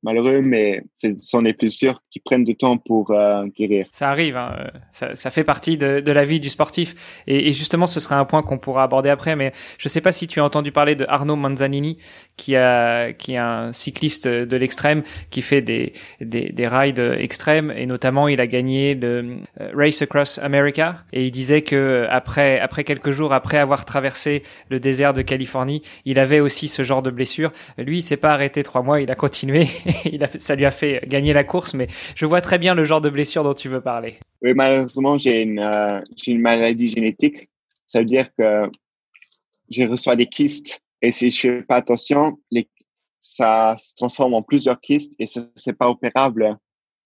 [0.03, 3.87] malheureux, mais ce sont des blessures qui prennent du temps pour euh, guérir.
[3.91, 4.69] Ça arrive, hein.
[4.91, 7.23] ça, ça, fait partie de, de, la vie du sportif.
[7.27, 9.35] Et, et, justement, ce serait un point qu'on pourra aborder après.
[9.35, 11.97] Mais je ne sais pas si tu as entendu parler de Arnaud Manzanini,
[12.37, 17.71] qui, a, qui est un cycliste de l'extrême, qui fait des, des, des, rides extrêmes.
[17.75, 21.03] Et notamment, il a gagné le euh, Race Across America.
[21.13, 25.81] Et il disait que après, après quelques jours, après avoir traversé le désert de Californie,
[26.05, 27.51] il avait aussi ce genre de blessure.
[27.77, 29.67] Lui, il s'est pas arrêté trois mois, il a continué.
[30.37, 33.09] ça lui a fait gagner la course, mais je vois très bien le genre de
[33.09, 34.15] blessure dont tu veux parler.
[34.41, 36.01] Oui, malheureusement, j'ai une, euh,
[36.37, 37.49] maladie génétique.
[37.85, 38.69] Ça veut dire que
[39.69, 42.39] j'ai reçu des kystes et si je fais pas attention,
[43.19, 46.57] ça se transforme en plusieurs kystes et ça c'est pas opérable.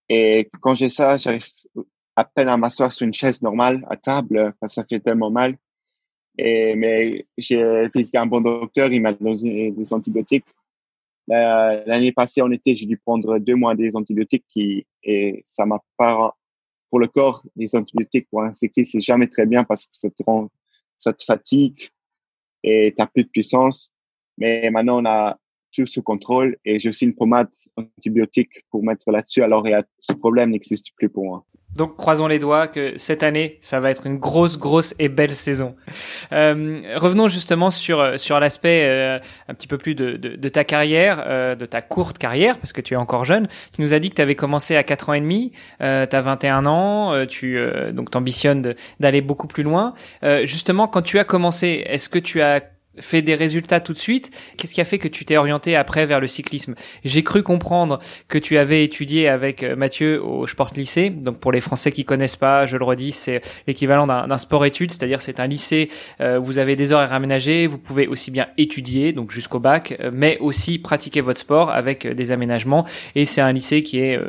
[0.09, 1.47] Et quand j'ai ça, j'arrive
[2.15, 5.57] à peine à m'asseoir sur une chaise normale à table, ça fait tellement mal.
[6.37, 10.45] Mais j'ai visité un bon docteur, il m'a donné des antibiotiques
[11.27, 15.79] L'année passée, en été, j'ai dû prendre deux mois des antibiotiques qui, et ça m'a
[15.97, 16.35] pas,
[16.89, 20.09] pour le corps, les antibiotiques pour un cycliste, c'est jamais très bien parce que ça
[20.09, 20.49] te rend,
[20.97, 21.89] ça te fatigue
[22.63, 23.91] et t'as plus de puissance.
[24.37, 25.37] Mais maintenant, on a
[25.71, 29.41] tout sous contrôle et j'ai aussi une pommade antibiotique pour mettre là-dessus.
[29.41, 29.65] Alors,
[29.99, 31.45] ce problème n'existe plus pour moi.
[31.75, 35.35] Donc croisons les doigts que cette année, ça va être une grosse, grosse et belle
[35.35, 35.75] saison.
[36.31, 40.63] Euh, revenons justement sur sur l'aspect euh, un petit peu plus de, de, de ta
[40.63, 43.47] carrière, euh, de ta courte carrière, parce que tu es encore jeune.
[43.73, 46.15] Tu nous as dit que tu avais commencé à 4 ans et demi, euh, tu
[46.15, 47.59] as 21 ans, euh, tu
[47.91, 49.93] donc t'ambitionnes d'aller beaucoup plus loin.
[50.43, 52.61] justement, quand tu as commencé, est-ce que tu as
[52.99, 54.31] fait des résultats tout de suite.
[54.57, 56.75] Qu'est-ce qui a fait que tu t'es orienté après vers le cyclisme?
[57.03, 61.09] J'ai cru comprendre que tu avais étudié avec euh, Mathieu au Sport Lycée.
[61.09, 65.21] Donc pour les Français qui connaissent pas, je le redis, c'est l'équivalent d'un sport-études, c'est-à-dire
[65.21, 65.89] c'est un lycée.
[66.21, 70.11] Euh, vous avez des horaires aménagés, vous pouvez aussi bien étudier, donc jusqu'au bac, euh,
[70.13, 72.85] mais aussi pratiquer votre sport avec des aménagements.
[73.15, 74.19] Et c'est un lycée qui est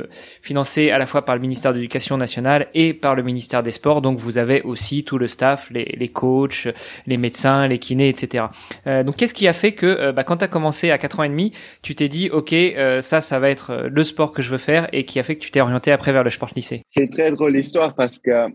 [0.42, 3.70] financé à la fois par le ministère de l'Éducation nationale et par le ministère des
[3.70, 4.02] Sports.
[4.02, 6.68] Donc vous avez aussi tout le staff, les, les coachs,
[7.06, 8.44] les médecins, les kinés, etc.
[8.86, 11.20] Euh, donc qu'est-ce qui a fait que euh, bah, quand tu as commencé à 4
[11.20, 14.42] ans et demi, tu t'es dit OK, euh, ça ça va être le sport que
[14.42, 16.50] je veux faire et qui a fait que tu t'es orienté après vers le sport
[16.54, 16.82] lycée?
[16.88, 18.48] C'est très drôle histoire parce que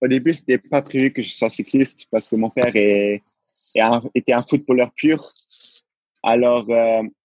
[0.00, 4.42] au début, c'était pas prévu que je sois cycliste parce que mon père était un
[4.42, 5.30] footballeur pur.
[6.22, 6.66] Alors,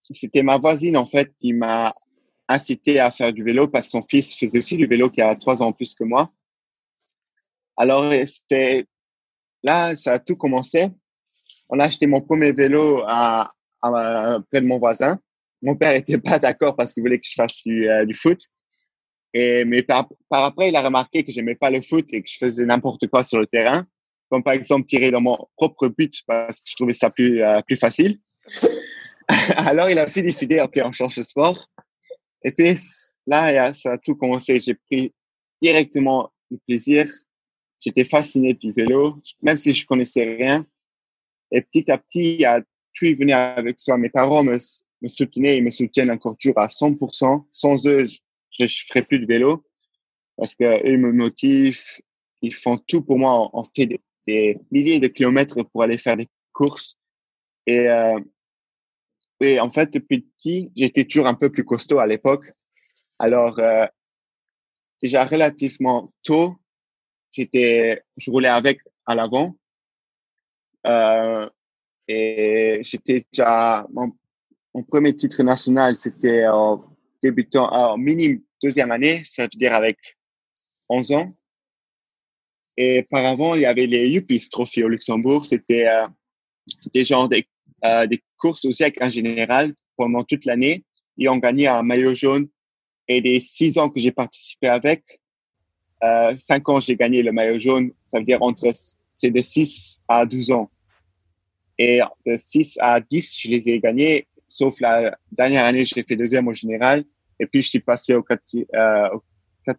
[0.09, 1.93] c'était ma voisine, en fait, qui m'a
[2.47, 5.35] incité à faire du vélo parce que son fils faisait aussi du vélo qui a
[5.35, 6.31] trois ans plus que moi.
[7.75, 8.85] Alors, c'était
[9.63, 10.89] là, ça a tout commencé
[11.69, 13.51] on a acheté mon premier vélo à,
[13.81, 15.19] près de mon voisin.
[15.61, 18.39] Mon père était pas d'accord parce qu'il voulait que je fasse du, euh, du foot.
[19.33, 22.29] Et mais par, par, après, il a remarqué que j'aimais pas le foot et que
[22.29, 23.85] je faisais n'importe quoi sur le terrain,
[24.29, 27.61] comme par exemple tirer dans mon propre but parce que je trouvais ça plus euh,
[27.61, 28.19] plus facile.
[29.57, 31.67] Alors, il a aussi décidé, ok, on change de sport.
[32.43, 32.73] Et puis
[33.27, 34.57] là, ça a tout commencé.
[34.59, 35.13] J'ai pris
[35.61, 37.05] directement le plaisir.
[37.79, 40.65] J'étais fasciné du vélo, même si je connaissais rien.
[41.51, 42.61] Et petit à petit, a
[42.93, 43.97] tout venu avec ça.
[43.97, 44.57] Mes parents me,
[45.01, 47.45] me soutenaient et me soutiennent encore toujours à 100%.
[47.51, 48.05] Sans eux,
[48.51, 49.65] je ne ferais plus de vélo
[50.37, 51.83] parce qu'eux me motivent.
[52.41, 53.49] Ils font tout pour moi.
[53.53, 53.87] On fait
[54.27, 56.97] des, milliers de kilomètres pour aller faire des courses.
[57.65, 58.19] Et, euh,
[59.41, 62.51] et en fait, depuis petit, j'étais toujours un peu plus costaud à l'époque.
[63.17, 63.85] Alors, euh,
[65.01, 66.55] déjà relativement tôt,
[67.31, 69.55] j'étais, je roulais avec à l'avant
[70.85, 71.49] euh,
[72.07, 74.11] et j'étais déjà, mon,
[74.87, 76.83] premier titre national, c'était en
[77.21, 79.97] débutant, en minime deuxième année, ça veut dire avec
[80.89, 81.33] 11 ans.
[82.77, 85.45] Et par avant, il y avait les Yuppies Trophy au Luxembourg.
[85.45, 86.07] C'était euh,
[86.79, 87.45] c'était genre des,
[87.83, 90.83] euh, des courses aussi avec un général pendant toute l'année.
[91.17, 92.47] Et on gagnait un maillot jaune.
[93.07, 95.19] Et des six ans que j'ai participé avec,
[96.03, 97.91] euh, cinq ans j'ai gagné le maillot jaune.
[98.03, 98.71] Ça veut dire entre
[99.19, 100.71] c'est de 6 à 12 ans.
[101.77, 106.15] Et de 6 à 10, je les ai gagnés, sauf la dernière année, j'ai fait
[106.15, 107.03] deuxième au général.
[107.39, 109.09] Et puis, je suis passé au, euh,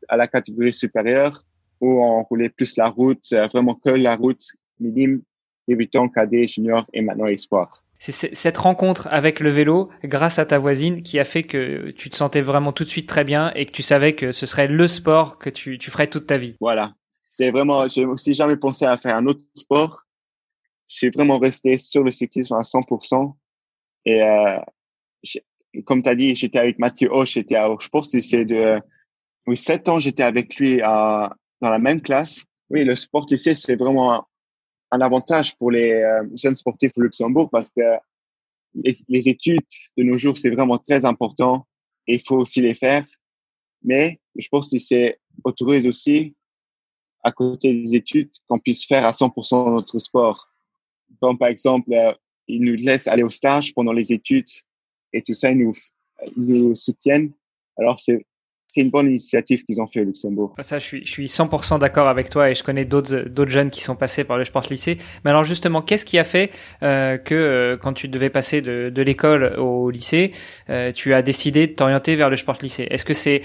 [0.09, 1.44] à la catégorie supérieure
[1.81, 4.42] où on roulait plus la route, euh, vraiment que la route
[4.79, 5.22] minime,
[5.66, 7.83] débutant, cadet, junior et maintenant espoir.
[7.98, 12.11] C'est cette rencontre avec le vélo, grâce à ta voisine, qui a fait que tu
[12.11, 14.68] te sentais vraiment tout de suite très bien et que tu savais que ce serait
[14.68, 16.57] le sport que tu, tu ferais toute ta vie.
[16.61, 16.94] Voilà
[17.30, 20.02] c'est vraiment, j'ai aussi jamais pensé à faire un autre sport.
[20.88, 23.34] Je suis vraiment resté sur le cyclisme à 100%.
[24.04, 24.58] Et euh,
[25.84, 28.80] comme tu as dit, j'étais avec Mathieu Hoche, j'étais à je que c'est de
[29.46, 32.44] oui, 7 ans, j'étais avec lui à, dans la même classe.
[32.68, 34.26] Oui, le sport lycée, c'est vraiment
[34.90, 37.82] un, avantage pour les euh, jeunes sportifs au Luxembourg parce que
[38.74, 39.62] les, les études
[39.96, 41.64] de nos jours, c'est vraiment très important
[42.08, 43.06] et il faut aussi les faire.
[43.84, 46.34] Mais je pense que c'est autorise aussi
[47.22, 50.48] à côté des études qu'on puisse faire à 100% notre sport.
[51.20, 52.12] Comme par exemple, euh,
[52.48, 54.48] ils nous laissent aller au stage pendant les études
[55.12, 55.74] et tout ça, ils nous,
[56.37, 57.33] ils nous soutiennent.
[57.76, 58.26] Alors, c'est
[58.72, 60.54] c'est une bonne initiative qu'ils ont fait au Luxembourg.
[60.61, 63.70] Ça, je suis, je suis 100% d'accord avec toi et je connais d'autres, d'autres jeunes
[63.70, 64.98] qui sont passés par le sport lycée.
[65.24, 66.50] Mais alors justement, qu'est-ce qui a fait
[66.83, 70.33] euh, que euh, quand tu devais passer de, de l'école au lycée,
[70.68, 72.87] euh, tu as décidé de t'orienter vers le sport lycée?
[72.90, 73.42] Est-ce que c'est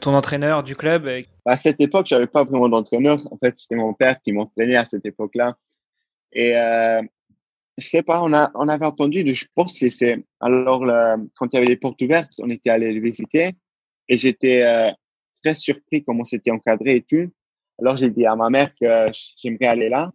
[0.00, 1.08] ton entraîneur du club?
[1.44, 3.20] À cette époque, j'avais pas vraiment d'entraîneur.
[3.30, 5.56] En fait, c'était mon père qui m'entraînait à cette époque-là.
[6.32, 6.54] Et
[7.78, 10.80] je sais pas, on a, on avait entendu, pense que c'est alors
[11.36, 13.52] quand il y avait les portes ouvertes, on était allé les visiter.
[14.10, 14.90] Et j'étais euh,
[15.42, 17.30] très surpris comment c'était encadré et tout.
[17.78, 18.86] Alors j'ai dit à ma mère que
[19.36, 20.12] j'aimerais aller là.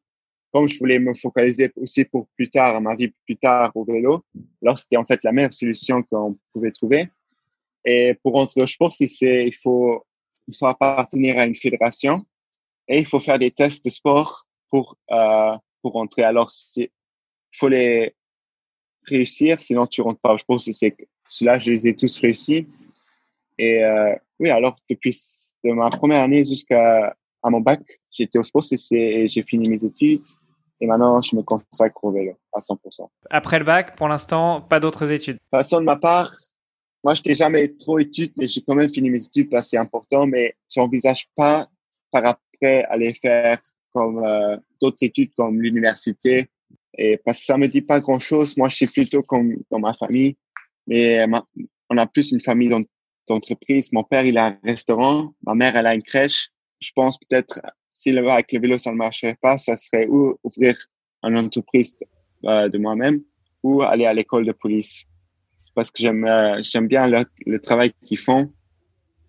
[0.52, 4.24] Comme je voulais me focaliser aussi pour plus tard, ma vie plus tard au vélo,
[4.62, 7.10] alors c'était en fait la meilleure solution qu'on pouvait trouver.
[7.86, 10.06] Et pour entrer je pense c'est, il faut,
[10.48, 12.26] il faut appartenir à une fédération
[12.88, 16.24] et il faut faire des tests de sport pour, euh, pour entrer.
[16.24, 16.90] Alors, il
[17.54, 18.14] faut les
[19.04, 20.36] réussir, sinon tu rentres pas.
[20.38, 20.96] Je pense que c'est,
[21.28, 22.68] cela, je les ai tous réussis.
[23.58, 25.18] Et euh, oui, alors depuis,
[25.64, 27.16] de ma première année jusqu'à
[27.46, 30.24] à mon bac, j'étais au sport et j'ai fini mes études.
[30.82, 33.08] Et maintenant, je me consacre au vélo à 100%.
[33.30, 35.36] Après le bac, pour l'instant, pas d'autres études.
[35.36, 36.34] De toute façon, de ma part,
[37.04, 39.70] moi, je n'étais jamais trop études, mais j'ai quand même fini mes études parce que
[39.72, 41.68] c'est important, mais j'envisage pas
[42.12, 43.60] par après aller faire
[43.94, 46.50] comme euh, d'autres études comme l'université.
[46.98, 48.58] Et parce que ça me dit pas grand chose.
[48.58, 50.36] Moi, je suis plutôt comme dans ma famille,
[50.88, 51.26] mais
[51.90, 52.70] on a plus une famille
[53.28, 53.92] d'entreprise.
[53.92, 55.34] Mon père, il a un restaurant.
[55.46, 56.50] Ma mère, elle a une crèche.
[56.80, 57.60] Je pense peut-être
[57.90, 60.76] si le, avec le vélo, ça ne marcherait pas, ça serait ou ouvrir
[61.24, 61.96] une entreprise
[62.46, 63.22] euh, de moi-même
[63.64, 65.06] ou aller à l'école de police.
[65.74, 68.52] Parce que j'aime euh, j'aime bien le travail qu'ils font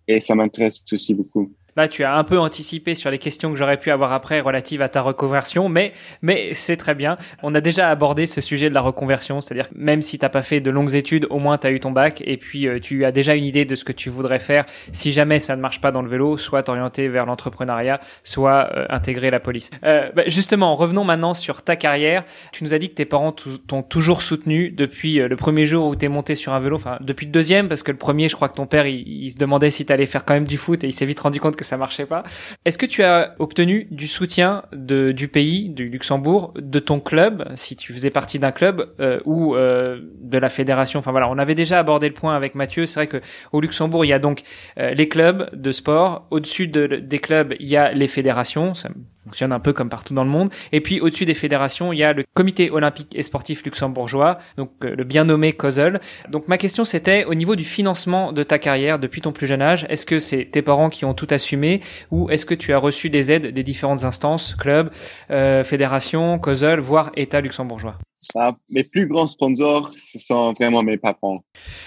[0.09, 1.53] et ça m'intéresse aussi beaucoup.
[1.77, 4.83] Là, tu as un peu anticipé sur les questions que j'aurais pu avoir après relatives
[4.83, 7.17] à ta reconversion, mais, mais c'est très bien.
[7.43, 10.61] On a déjà abordé ce sujet de la reconversion, c'est-à-dire même si t'as pas fait
[10.61, 13.13] de longues études, au moins tu as eu ton bac et puis euh, tu as
[13.13, 15.93] déjà une idée de ce que tu voudrais faire si jamais ça ne marche pas
[15.93, 19.71] dans le vélo, soit t'orienter vers l'entrepreneuriat, soit euh, intégrer la police.
[19.85, 22.25] Euh, bah, justement, revenons maintenant sur ta carrière.
[22.53, 25.89] Tu nous as dit que tes parents t'ont toujours soutenu depuis euh, le premier jour
[25.89, 28.37] où t'es monté sur un vélo, enfin depuis le deuxième, parce que le premier, je
[28.37, 30.83] crois que ton père, il, il se demandait si t'allais faire quand même du foot
[30.85, 32.23] et il s'est vite rendu compte que ça marchait pas.
[32.65, 37.51] Est-ce que tu as obtenu du soutien de, du pays, du Luxembourg, de ton club,
[37.55, 40.99] si tu faisais partie d'un club euh, ou euh, de la fédération?
[41.01, 42.87] Enfin voilà, on avait déjà abordé le point avec Mathieu.
[42.87, 43.21] C'est vrai que
[43.53, 44.43] au Luxembourg, il y a donc
[44.79, 46.27] euh, les clubs de sport.
[46.31, 48.75] Au-dessus de, des clubs, il y a les fédérations.
[48.75, 48.89] Ça
[49.27, 50.51] fonctionne un peu comme partout dans le monde.
[50.73, 54.71] Et puis au-dessus des fédérations, il y a le Comité olympique et sportif luxembourgeois, donc
[54.83, 56.01] le bien nommé COSEL.
[56.31, 59.63] Donc ma question c'était au niveau du financement de ta carrière depuis ton plus jeune
[59.63, 62.79] âge, est-ce que c'est tes parents qui ont tout assumé ou est-ce que tu as
[62.79, 64.91] reçu des aides des différentes instances, clubs,
[65.31, 67.99] euh, fédérations, COSEL, voire État luxembourgeois?
[68.35, 71.45] Ah, mes plus grands sponsors, ce sont vraiment mes parents.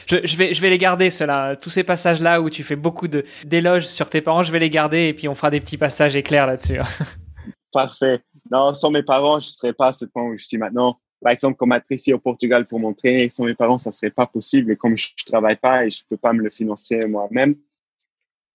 [0.07, 1.55] Je, je vais, je vais les garder, cela.
[1.55, 4.69] Tous ces passages-là où tu fais beaucoup de, d'éloges sur tes parents, je vais les
[4.69, 6.79] garder et puis on fera des petits passages éclairs là-dessus.
[7.71, 8.21] Parfait.
[8.51, 10.99] Non, sans mes parents, je ne serais pas à ce point où je suis maintenant.
[11.21, 14.25] Par exemple, comme être ici au Portugal pour m'entraîner, sans mes parents, ça serait pas
[14.25, 14.71] possible.
[14.71, 17.55] Et comme je, ne travaille pas et je peux pas me le financer moi-même,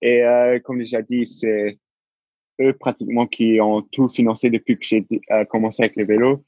[0.04, 1.78] et euh, comme déjà dit, c'est
[2.60, 6.44] eux pratiquement qui ont tout financé depuis que j'ai euh, commencé avec les vélos.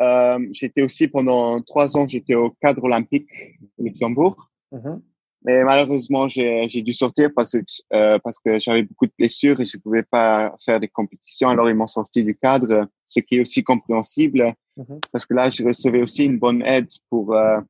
[0.00, 3.30] Euh, j'étais aussi pendant trois ans, j'étais au cadre olympique
[3.78, 4.50] Luxembourg.
[4.72, 5.00] Mm-hmm.
[5.44, 7.58] Mais malheureusement, j'ai dû sortir parce que,
[7.92, 11.48] euh, parce que j'avais beaucoup de blessures et je pouvais pas faire des compétitions.
[11.48, 15.00] Alors, ils m'ont sorti du cadre, ce qui est aussi compréhensible mm-hmm.
[15.12, 17.60] parce que là, je recevais aussi une bonne aide pour, euh,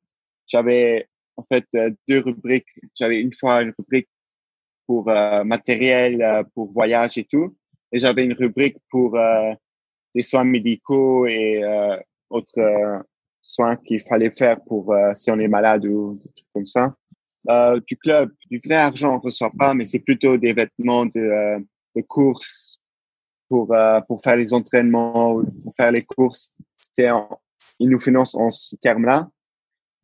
[0.46, 1.66] j'avais en fait
[2.09, 2.66] deux rubriques.
[2.94, 4.09] J'avais une fois une rubrique
[4.88, 7.54] pour euh, matériel, euh, pour voyage et tout.
[7.92, 9.52] Et j'avais une rubrique pour euh,
[10.14, 11.62] des soins médicaux et
[12.31, 13.04] autres
[13.40, 16.94] soins qu'il fallait faire pour si on est malade ou des trucs comme ça.
[17.87, 21.64] Du club, du vrai argent, on reçoit pas, mais c'est plutôt des vêtements de,
[21.96, 22.78] de course
[23.48, 23.74] pour
[24.06, 26.52] pour faire les entraînements ou pour faire les courses.
[26.76, 27.08] C'est
[27.78, 29.30] ils nous financent en ce terme-là.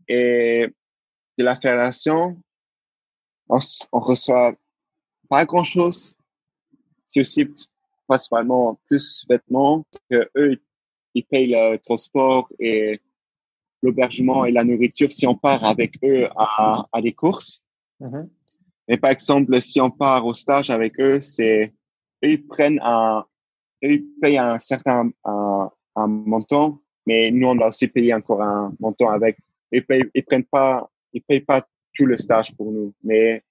[0.09, 0.69] Et
[1.39, 2.41] de la fédération,
[3.49, 3.59] on,
[3.93, 4.55] on reçoit
[5.29, 6.15] pas grand chose.
[7.07, 7.49] C'est aussi
[8.07, 10.57] principalement plus vêtements que eux,
[11.15, 13.01] ils payent le transport et
[13.85, 17.63] l'hébergement et la nourriture si on part avec eux à, à des courses.
[18.01, 18.29] Mm-hmm.
[18.89, 21.73] Mais par exemple, si on part au stage avec eux, c'est
[22.23, 23.25] ils prennent un,
[23.83, 28.75] ils payent un certain un, un, montant, mais nous on doit aussi payer encore un
[28.81, 29.39] montant avec.
[29.73, 33.43] Ils payent, ils prennent pas, ils payent pas tout le stage pour nous, mais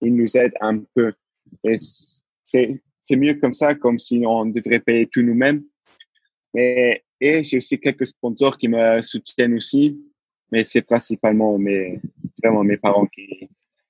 [0.00, 1.12] ils nous aident un peu.
[1.62, 1.76] Et
[2.42, 5.62] c'est, c'est mieux comme ça, comme si on devrait payer tout nous-mêmes.
[6.54, 9.98] Mais, et j'ai aussi quelques sponsors qui me soutiennent aussi,
[10.52, 11.98] mais c'est principalement mes,
[12.42, 13.33] vraiment mes parents qui,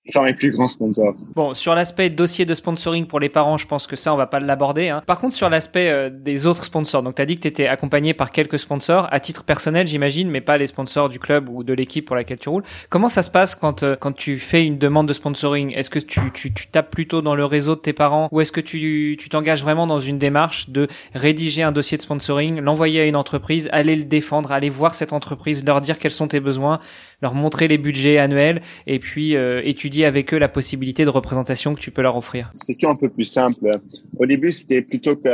[0.07, 1.15] sont mes plus grands sponsors.
[1.35, 4.27] Bon, sur l'aspect dossier de sponsoring pour les parents, je pense que ça, on va
[4.27, 4.89] pas l'aborder.
[4.89, 5.03] Hein.
[5.07, 7.67] Par contre, sur l'aspect euh, des autres sponsors, donc tu as dit que tu étais
[7.67, 11.65] accompagné par quelques sponsors, à titre personnel, j'imagine, mais pas les sponsors du club ou
[11.65, 12.65] de l'équipe pour laquelle tu roules.
[12.91, 15.73] Comment ça se passe quand, euh, quand tu fais une demande de sponsoring?
[15.75, 18.53] Est-ce que tu, tu, tu, tapes plutôt dans le réseau de tes parents ou est-ce
[18.53, 23.07] que tu t'engages vraiment dans une démarche de rédiger un dossier de sponsoring, l'envoyer à
[23.07, 26.81] une entreprise, aller le défendre, aller voir cette entreprise, leur dire quels sont tes besoins,
[27.23, 31.75] leur montrer les budgets annuels et puis euh, étudier avec eux la possibilité de représentation
[31.75, 33.71] que tu peux leur offrir C'est un peu plus simple.
[34.17, 35.29] Au début, c'était plutôt que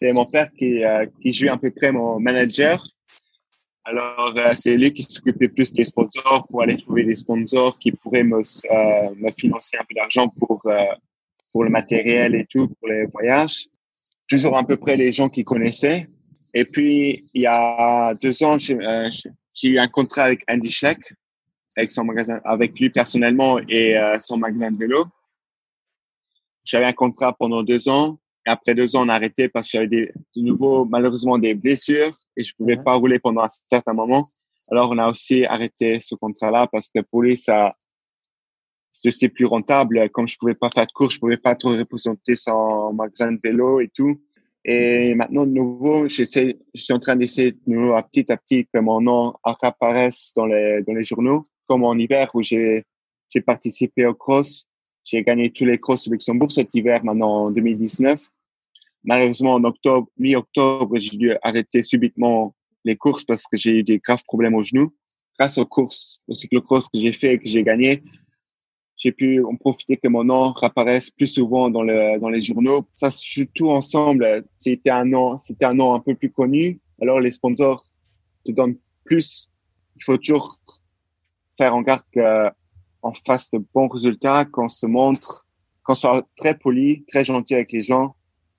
[0.00, 2.84] c'est mon père qui, euh, qui jouait à peu près mon manager.
[3.84, 7.92] Alors, euh, c'est lui qui s'occupait plus des sponsors pour aller trouver des sponsors qui
[7.92, 10.62] pourraient me, euh, financer un peu d'argent pour,
[11.52, 13.66] pour le matériel et tout, pour les voyages.
[14.28, 16.08] Toujours à peu près les gens qui connaissaient.
[16.54, 20.98] Et puis, il y a deux ans, j'ai eu un contrat avec Andy Schleck,
[21.76, 25.04] avec son magasin, avec lui personnellement et euh, son magasin de vélo.
[26.64, 28.18] j'avais un contrat pendant deux ans.
[28.46, 31.54] Et après deux ans, on a arrêté parce que j'avais des, de nouveau, malheureusement, des
[31.54, 34.26] blessures et je pouvais pas rouler pendant un certain moment.
[34.70, 37.74] Alors, on a aussi arrêté ce contrat-là parce que pour lui, ça,
[38.92, 40.08] c'est aussi plus rentable.
[40.10, 43.40] Comme je pouvais pas faire de cours, je pouvais pas trop représenter son magasin de
[43.42, 44.20] vélo et tout.
[44.64, 48.36] Et maintenant, de nouveau, j'essaie, je suis en train d'essayer de nouveau, à petit à
[48.36, 52.82] petit, que mon nom apparaisse dans les, dans les journaux, comme en hiver où j'ai,
[53.28, 54.66] j'ai participé au cross.
[55.04, 58.20] J'ai gagné tous les crosses au Luxembourg cet hiver, maintenant en 2019.
[59.04, 64.00] Malheureusement, en octobre, mi-octobre, j'ai dû arrêter subitement les courses parce que j'ai eu des
[64.00, 64.92] graves problèmes au genou.
[65.38, 68.02] Grâce aux courses, au cyclocross que j'ai fait et que j'ai gagné,
[68.96, 72.84] j'ai pu en profiter que mon nom apparaisse plus souvent dans, le, dans les journaux.
[72.94, 73.10] Ça
[73.54, 74.44] tout ensemble.
[74.58, 76.80] C'était un nom, c'était un nom un peu plus connu.
[77.00, 77.86] Alors les sponsors
[78.44, 79.48] te donnent plus.
[79.94, 80.58] Il faut toujours
[81.60, 85.46] faire en garde qu'on fasse de bons résultats, qu'on se montre,
[85.82, 88.14] qu'on soit très poli, très gentil avec les gens.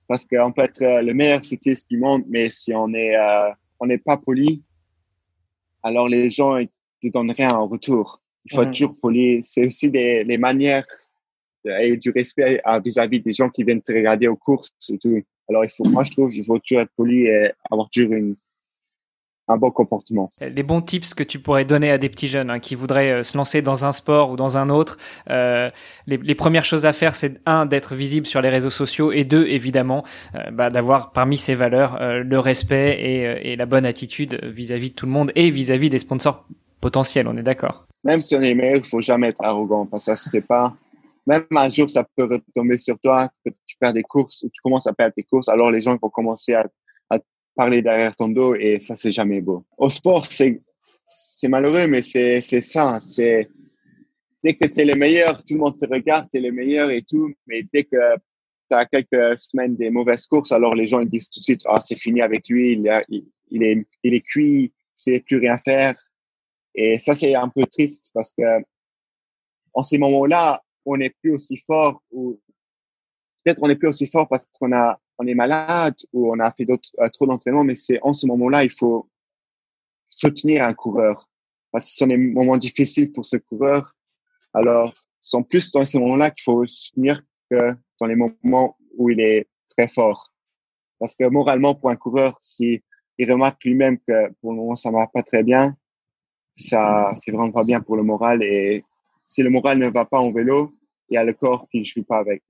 [0.06, 3.86] Parce qu'on peut être le meilleur cycliste du monde, mais si on est, euh, on
[3.86, 4.62] n'est pas poli,
[5.82, 8.20] alors les gens ne te donnent rien en retour.
[8.44, 9.42] Il faut être toujours poli.
[9.42, 10.86] C'est aussi des, les manières
[11.64, 15.22] et du respect vis-à-vis des gens qui viennent te regarder aux courses et tout.
[15.48, 18.36] Alors, il faut, moi, je trouve qu'il faut toujours être poli et avoir toujours une,
[19.48, 20.28] un bon comportement.
[20.40, 23.22] Les bons tips que tu pourrais donner à des petits jeunes hein, qui voudraient euh,
[23.22, 24.98] se lancer dans un sport ou dans un autre,
[25.30, 25.70] euh,
[26.06, 29.24] les, les, premières choses à faire, c'est un d'être visible sur les réseaux sociaux et
[29.24, 34.40] deux, évidemment, euh, bah, d'avoir parmi ces valeurs le respect et, et, la bonne attitude
[34.44, 36.46] vis-à-vis de tout le monde et vis-à-vis -vis des sponsors
[36.80, 37.26] potentiels.
[37.28, 37.86] On est d'accord?
[38.04, 40.74] Même si on est meilleur, il faut jamais être arrogant parce que ça se pas.
[41.26, 44.60] Même un jour, ça peut retomber sur toi, que tu perds des courses ou tu
[44.60, 46.66] commences à perdre tes courses, alors les gens vont commencer à
[47.54, 49.64] parler derrière ton dos et ça, c'est jamais beau.
[49.76, 50.60] Au sport, c'est,
[51.06, 52.98] c'est malheureux, mais c'est, c'est ça.
[53.00, 53.48] C'est,
[54.42, 56.90] dès que tu es le meilleur, tout le monde te regarde, tu es le meilleur
[56.90, 58.14] et tout, mais dès que
[58.70, 61.62] tu as quelques semaines des mauvaises courses, alors les gens ils disent tout de suite,
[61.66, 65.38] ah, c'est fini avec lui, il, a, il, il, est, il est cuit, c'est plus
[65.38, 66.00] rien faire.
[66.74, 68.42] Et ça, c'est un peu triste parce que
[69.74, 72.40] en ces moments-là, on n'est plus aussi fort ou
[73.44, 76.52] peut-être on n'est plus aussi fort parce qu'on a on est malade ou on a
[76.52, 79.08] fait d'autres euh, trop d'entraînement, mais c'est en ce moment-là il faut
[80.08, 81.28] soutenir un coureur
[81.70, 83.96] parce que ce sont des moments difficiles pour ce coureur.
[84.52, 89.20] Alors, c'est plus dans ces moments-là qu'il faut soutenir que dans les moments où il
[89.20, 90.32] est très fort.
[90.98, 92.82] Parce que moralement, pour un coureur, si
[93.18, 95.76] il remarque lui-même que pour le moment ça va pas très bien,
[96.56, 98.42] ça, c'est vraiment pas bien pour le moral.
[98.42, 98.84] Et
[99.26, 100.74] si le moral ne va pas en vélo,
[101.08, 102.42] il y a le corps qui ne joue pas avec.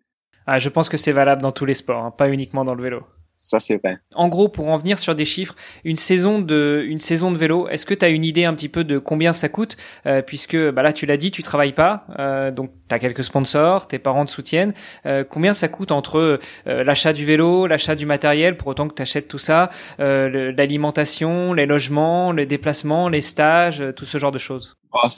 [0.47, 2.83] Ah, je pense que c'est valable dans tous les sports, hein, pas uniquement dans le
[2.83, 3.03] vélo.
[3.43, 3.99] Ça, c'est vrai.
[4.15, 7.67] En gros, pour en venir sur des chiffres, une saison de, une saison de vélo,
[7.69, 9.77] est-ce que tu as une idée un petit peu de combien ça coûte
[10.07, 13.25] euh, Puisque bah là, tu l'as dit, tu travailles pas, euh, donc tu as quelques
[13.25, 14.75] sponsors, tes parents te soutiennent.
[15.07, 18.95] Euh, combien ça coûte entre euh, l'achat du vélo, l'achat du matériel, pour autant que
[18.95, 24.33] tu achètes tout ça, euh, l'alimentation, les logements, les déplacements, les stages, tout ce genre
[24.33, 24.77] de choses?
[24.93, 25.09] Oh,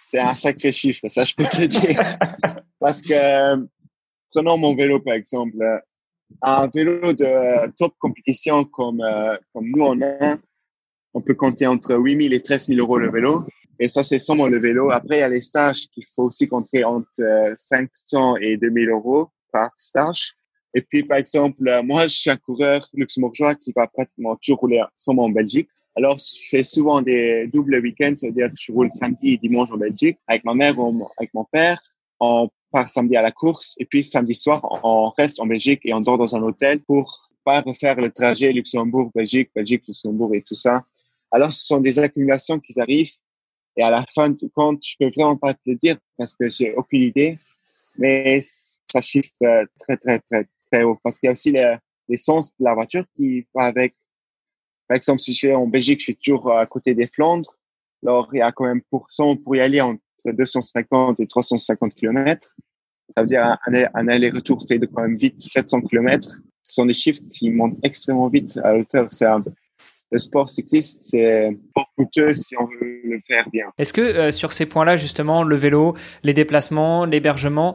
[0.00, 2.00] C'est un sacré chiffre, ça je peux te dire.
[2.78, 3.66] Parce que,
[4.32, 5.56] prenons mon vélo par exemple
[6.40, 10.36] un vélo de top compétition comme, euh, comme nous on a,
[11.14, 13.44] on peut compter entre 8 000 et 13 000 euros le vélo.
[13.78, 14.90] Et ça, c'est seulement le vélo.
[14.90, 18.90] Après, il y a les stages qu'il faut aussi compter entre 500 euh, et 2000
[18.90, 20.34] euros par stage.
[20.74, 24.60] Et puis, par exemple, euh, moi, je suis un coureur luxembourgeois qui va pratiquement toujours
[24.60, 25.68] rouler seulement en Belgique.
[25.96, 29.76] Alors, je fais souvent des doubles week-ends, c'est-à-dire que je roule samedi et dimanche en
[29.76, 31.78] Belgique avec ma mère ou avec mon père.
[32.20, 35.92] On part samedi à la course et puis samedi soir, on reste en Belgique et
[35.92, 40.84] on dort dans un hôtel pour pas refaire le trajet Luxembourg-Belgique, Belgique-Luxembourg et tout ça.
[41.30, 43.12] Alors, ce sont des accumulations qui arrivent
[43.76, 46.48] et à la fin du compte, je peux vraiment pas te le dire parce que
[46.48, 47.38] j'ai aucune idée,
[47.96, 51.54] mais ça chiffre très, très, très, très haut parce qu'il y a aussi
[52.08, 53.94] l'essence de la voiture qui va avec.
[54.88, 57.56] Par exemple, si je vais en Belgique, je suis toujours à côté des Flandres.
[58.02, 59.08] Alors, il y a quand même pour,
[59.44, 59.98] pour y aller, on
[60.30, 62.54] 250 et 350 km.
[63.10, 63.58] Ça veut dire un,
[63.94, 66.38] un aller-retour fait de quand même vite 700 km.
[66.62, 69.08] Ce sont des chiffres qui montent extrêmement vite à hauteur.
[69.10, 69.42] C'est un,
[70.12, 73.66] le sport cycliste, c'est pas coûteux si on veut le faire bien.
[73.78, 77.74] Est-ce que euh, sur ces points-là, justement, le vélo, les déplacements, l'hébergement,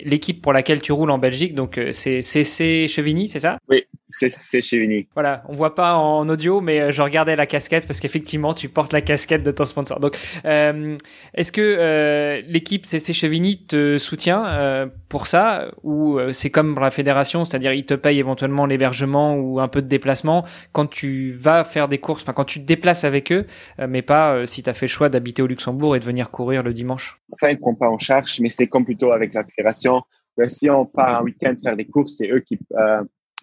[0.00, 3.58] l'équipe pour laquelle tu roules en Belgique, donc euh, c'est CC Chevigny, c'est ça?
[3.68, 3.84] Oui,
[4.14, 5.08] c'est Chevigny.
[5.14, 8.68] Voilà, on voit pas en audio, mais euh, je regardais la casquette parce qu'effectivement, tu
[8.68, 10.00] portes la casquette de ton sponsor.
[10.00, 10.96] Donc, euh,
[11.34, 15.70] est-ce que euh, l'équipe CC Chevigny te soutient pour ça?
[15.82, 19.82] Ou c'est comme pour la fédération, c'est-à-dire ils te payent éventuellement l'hébergement ou un peu
[19.82, 23.46] de déplacement quand tu vas faire des courses, enfin quand tu te déplaces avec eux,
[23.88, 26.62] mais pas si tu as fait le choix d'habiter au Luxembourg et de venir courir
[26.62, 27.20] le dimanche?
[27.32, 30.02] Ça, ils ne prennent pas en charge, mais c'est comme plutôt avec la fédération.
[30.46, 32.58] si on part un week-end faire des courses, c'est eux qui,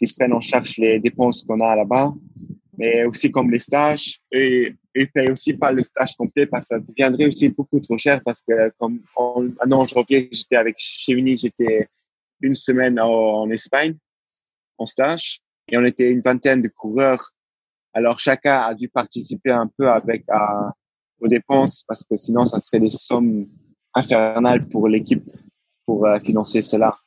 [0.01, 2.13] qui prennent en charge les dépenses qu'on a là-bas.
[2.77, 6.75] Mais aussi comme les stages, et ils payent aussi pas le stage complet parce que
[6.75, 10.75] ça deviendrait aussi beaucoup trop cher parce que comme en, un an janvier, j'étais avec
[10.79, 11.87] Chevigny, j'étais
[12.41, 13.95] une semaine en, Espagne
[14.77, 17.33] en stage et on était une vingtaine de coureurs.
[17.93, 20.25] Alors chacun a dû participer un peu avec
[21.19, 23.47] aux dépenses parce que sinon ça serait des sommes
[23.93, 25.29] infernales pour l'équipe
[25.85, 26.97] pour euh, financer cela.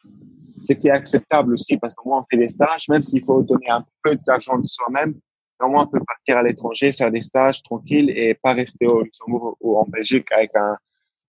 [0.64, 3.84] C'était acceptable aussi parce qu'au moins on fait des stages, même s'il faut donner un
[4.02, 5.14] peu d'argent de soi-même,
[5.62, 9.02] au moins on peut partir à l'étranger, faire des stages tranquilles et pas rester au
[9.02, 10.76] Luxembourg ou en Belgique avec un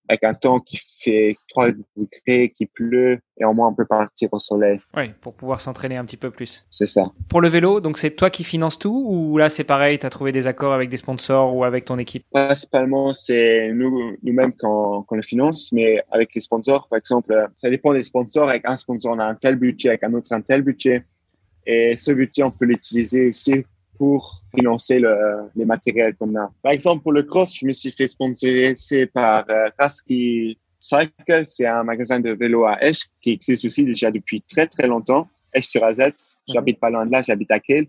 [0.07, 4.29] avec un temps qui fait 3 degrés, qui pleut, et au moins on peut partir
[4.31, 4.77] au soleil.
[4.95, 6.65] Oui, pour pouvoir s'entraîner un petit peu plus.
[6.69, 7.05] C'est ça.
[7.29, 10.09] Pour le vélo, donc c'est toi qui finances tout, ou là c'est pareil, tu as
[10.09, 12.25] trouvé des accords avec des sponsors ou avec ton équipe?
[12.31, 17.93] Principalement, c'est nous, nous-mêmes qu'on le finance, mais avec les sponsors, par exemple, ça dépend
[17.93, 18.49] des sponsors.
[18.49, 21.03] Avec un sponsor, on a un tel budget, avec un autre, un tel budget.
[21.65, 23.65] Et ce budget, on peut l'utiliser aussi
[23.97, 26.51] pour financer le, les matériels qu'on a.
[26.61, 31.45] Par exemple, pour le cross, je me suis fait sponsoriser par euh, Rasky Cycle.
[31.47, 35.27] C'est un magasin de vélo à Esch qui existe aussi déjà depuis très, très longtemps.
[35.53, 36.01] Esch sur AZ.
[36.47, 37.87] J'habite pas loin de là, j'habite à Kiel.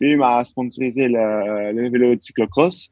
[0.00, 2.90] Lui m'a sponsorisé le, le vélo de cyclocross.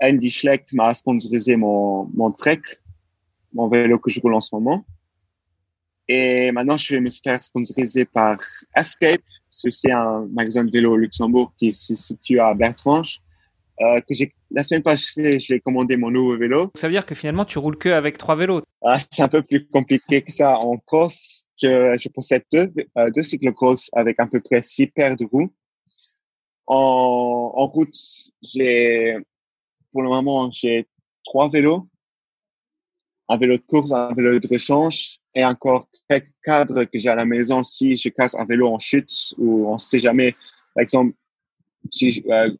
[0.00, 2.62] Andy Schleck m'a sponsorisé mon, mon Trek,
[3.52, 4.84] mon vélo que je roule en ce moment.
[6.08, 8.38] Et maintenant, je vais me faire sponsoriser par
[8.74, 9.20] Escape.
[9.50, 13.20] C'est un magasin de vélo au Luxembourg qui se situe à Bertrange.
[13.80, 14.14] Euh, que
[14.50, 16.72] la semaine passée, j'ai commandé mon nouveau vélo.
[16.74, 18.62] Ça veut dire que finalement, tu roules que avec trois vélos.
[18.82, 20.58] Ah, c'est un peu plus compliqué que ça.
[20.58, 25.16] En course, je, je possède deux, euh, deux cyclocross avec à peu près six paires
[25.16, 25.52] de roues.
[26.66, 27.94] En, en route,
[28.42, 29.16] j'ai,
[29.92, 30.88] pour le moment, j'ai
[31.24, 31.86] trois vélos.
[33.28, 37.14] Un vélo de course, un vélo de rechange et encore quelques cadres que j'ai à
[37.14, 40.32] la maison si je casse un vélo en chute ou on sait jamais.
[40.74, 41.14] Par exemple,
[41.92, 42.50] si, euh,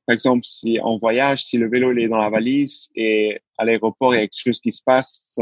[0.85, 4.23] on voyage, si le vélo est dans la valise et à l'aéroport il y a
[4.23, 5.41] quelque chose qui se passe,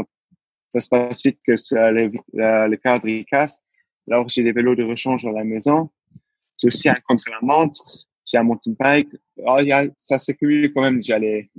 [0.69, 3.61] ça, se passe vite que le, cadre il casse.
[4.09, 5.91] Alors j'ai des vélos de rechange à la maison.
[6.59, 8.07] J'ai aussi un contre-la-montre.
[8.25, 9.15] J'ai un mountain bike.
[9.45, 11.51] Oh, y ça s'accumule quand même déjà les,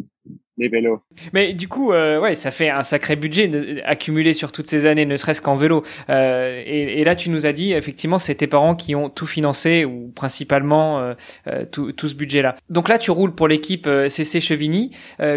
[0.59, 1.01] les vélos.
[1.33, 5.07] Mais du coup, euh, ouais, ça fait un sacré budget accumulé sur toutes ces années,
[5.07, 5.85] ne serait-ce qu'en vélo.
[6.11, 9.27] Euh, et, et, là, tu nous as dit, effectivement, c'est tes parents qui ont tout
[9.27, 10.99] financé ou principalement
[11.47, 12.57] euh, tout, tout, ce budget-là.
[12.69, 14.91] Donc là, tu roules pour l'équipe CC Chevigny.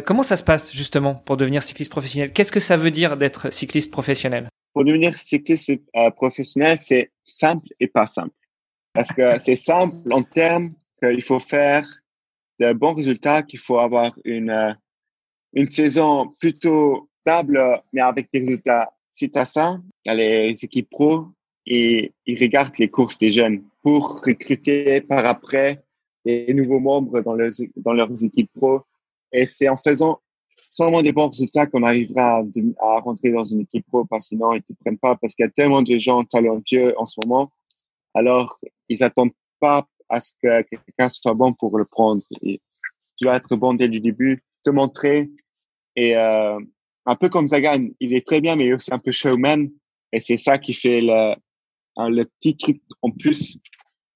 [0.05, 2.33] Comment ça se passe justement pour devenir cycliste professionnel?
[2.33, 4.49] Qu'est-ce que ça veut dire d'être cycliste professionnel?
[4.73, 5.79] Pour devenir cycliste
[6.15, 8.33] professionnel, c'est simple et pas simple.
[8.93, 11.87] Parce que c'est simple en termes qu'il faut faire
[12.59, 14.75] de bons résultats, qu'il faut avoir une
[15.53, 18.93] une saison plutôt stable, mais avec des résultats.
[19.13, 21.25] Tu as ça, les équipes pro
[21.65, 25.83] et ils regardent les courses des jeunes pour recruter par après
[26.25, 28.81] des nouveaux membres dans leurs, dans leurs équipes pro.
[29.33, 30.21] Et c'est en faisant
[30.69, 32.43] seulement des bons résultats qu'on arrivera à,
[32.79, 35.43] à, rentrer dans une équipe pro, parce que sinon ils te prennent pas, parce qu'il
[35.43, 37.51] y a tellement de gens talentueux en ce moment.
[38.13, 42.21] Alors, ils attendent pas à ce que quelqu'un soit bon pour le prendre.
[42.41, 42.59] Tu
[43.21, 45.29] dois être bon dès le début te montrer.
[45.95, 46.59] Et euh,
[47.05, 49.69] un peu comme Zagan, il est très bien, mais aussi un peu showman.
[50.13, 51.35] Et c'est ça qui fait le,
[51.97, 53.59] le petit truc en plus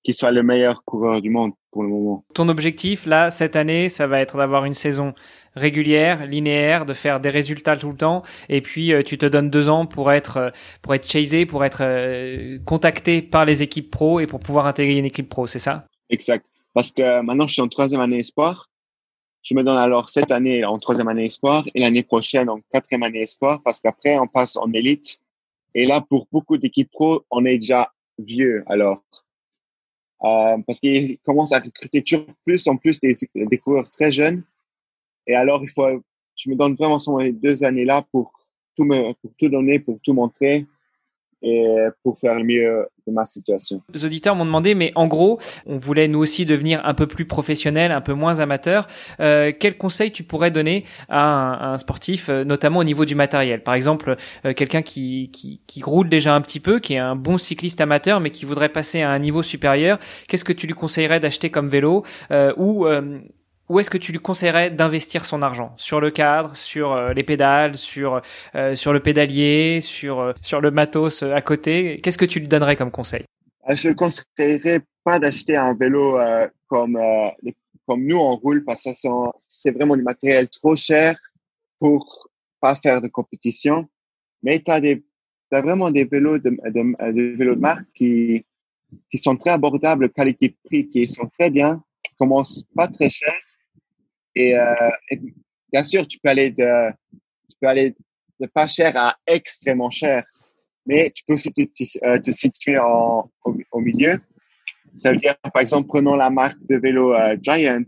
[0.06, 2.24] qu'il soit le meilleur coureur du monde pour le moment.
[2.36, 5.14] Ton objectif, là, cette année, ça va être d'avoir une saison
[5.56, 8.22] régulière, linéaire, de faire des résultats tout le temps.
[8.48, 10.50] Et puis, euh, tu te donnes deux ans pour être, euh,
[10.84, 14.98] pour être chasé, pour être euh, contacté par les équipes pro et pour pouvoir intégrer
[14.98, 15.88] une équipe pro, c'est ça?
[16.10, 16.46] Exact.
[16.74, 18.70] Parce que maintenant, je suis en troisième année espoir.
[19.46, 23.04] Je me donne alors cette année en troisième année espoir et l'année prochaine en quatrième
[23.04, 25.22] année espoir parce qu'après on passe en élite.
[25.76, 29.04] Et là, pour beaucoup d'équipes pro, on est déjà vieux alors.
[30.24, 34.44] Euh, parce qu'ils commencent à recruter toujours plus en plus des, des coureurs très jeunes.
[35.28, 36.02] Et alors, il faut,
[36.36, 38.34] je me donne vraiment ces deux années-là pour
[38.76, 40.66] tout me, pour tout donner, pour tout montrer
[41.46, 41.66] et
[42.04, 43.82] pour faire le mieux de ma situation.
[43.94, 47.26] Les auditeurs m'ont demandé, mais en gros, on voulait nous aussi devenir un peu plus
[47.26, 48.88] professionnel, un peu moins amateur.
[49.20, 53.62] Euh, quel conseil tu pourrais donner à un, sportif, euh, notamment au niveau du matériel?
[53.62, 54.16] Par exemple,
[54.46, 57.80] euh, quelqu'un qui, qui, qui, roule déjà un petit peu, qui est un bon cycliste
[57.80, 60.00] amateur, mais qui voudrait passer à un niveau supérieur.
[60.28, 62.88] Qu'est-ce que tu lui conseillerais d'acheter comme vélo euh, ou
[63.68, 65.74] où est-ce que tu lui conseillerais d'investir son argent?
[65.78, 68.22] Sur le cadre, sur euh, les pédales, sur
[68.56, 72.00] euh, sur le pédalier, sur euh, sur le matos à côté?
[72.02, 73.26] Qu'est-ce que tu lui donnerais comme conseil?
[73.70, 76.18] Je conseillerais pas d'acheter un vélo
[76.68, 77.00] comme
[77.88, 78.92] comme nous on roule parce que
[79.40, 81.18] c'est vraiment du matériel trop cher
[81.80, 83.88] pour pas faire de compétition.
[84.44, 85.04] Mais tu as des
[85.52, 88.46] as vraiment des vélos de, de, des vélos de marque qui,
[89.10, 93.34] qui sont très abordables, qualité-prix, qui sont très bien, qui commencent pas très cher.
[94.36, 94.74] Et, euh,
[95.72, 96.92] bien sûr, tu peux aller de,
[97.50, 97.96] tu peux aller
[98.40, 100.26] de pas cher à extrêmement cher,
[100.86, 101.64] mais tu peux aussi te,
[102.20, 104.20] te, situer en, au, milieu.
[104.98, 107.84] Ça veut dire, par exemple, prenons la marque de vélo euh, Giant,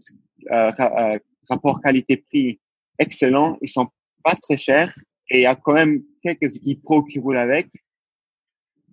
[0.52, 1.20] euh, euh,
[1.50, 2.60] rapport qualité-prix
[3.00, 3.58] excellent.
[3.62, 3.88] Ils sont
[4.24, 4.94] pas très chers
[5.30, 7.68] et il y a quand même quelques équipes pro qui roulent avec.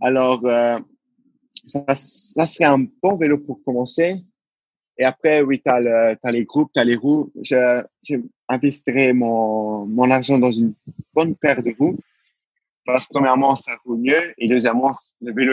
[0.00, 0.78] Alors, euh,
[1.66, 4.16] ça, ça serait un bon vélo pour commencer.
[4.98, 7.32] Et après, oui, tu as, as, les groupes, tu as les roues.
[7.42, 8.16] Je, je
[8.48, 10.74] investirais mon, mon argent dans une
[11.12, 11.98] bonne paire de roues.
[12.86, 14.34] Parce que premièrement, ça roule mieux.
[14.38, 14.92] Et deuxièmement,
[15.22, 15.52] le vélo,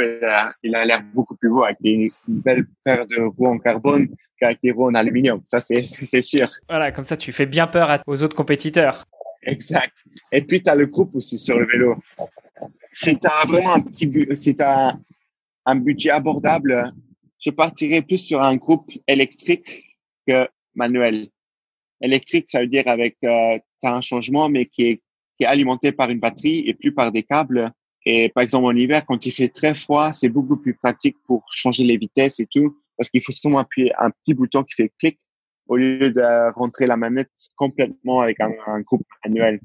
[0.64, 4.10] il a l'air beaucoup plus beau avec des, une belle paire de roues en carbone
[4.38, 5.40] qu'avec des roues en aluminium.
[5.44, 6.50] Ça, c'est sûr.
[6.68, 9.06] Voilà, comme ça, tu fais bien peur aux autres compétiteurs.
[9.44, 10.04] Exact.
[10.32, 11.96] Et puis, tu as le groupe aussi sur le vélo.
[12.94, 14.98] Si tu as vraiment un petit si as
[15.66, 16.92] un budget abordable,
[17.42, 21.30] je partirais plus sur un groupe électrique que manuel.
[22.00, 25.02] Électrique, ça veut dire avec, euh, as un changement, mais qui est,
[25.38, 27.72] qui est alimenté par une batterie et plus par des câbles.
[28.06, 31.46] Et par exemple, en hiver, quand il fait très froid, c'est beaucoup plus pratique pour
[31.52, 34.92] changer les vitesses et tout, parce qu'il faut seulement appuyer un petit bouton qui fait
[35.00, 35.20] clic
[35.68, 39.60] au lieu de rentrer la manette complètement avec un, un groupe manuel.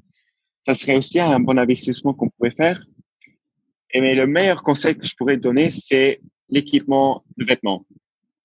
[0.67, 2.83] Ça serait aussi un bon investissement qu'on pourrait faire.
[3.93, 7.85] Et mais le meilleur conseil que je pourrais donner, c'est l'équipement de vêtements.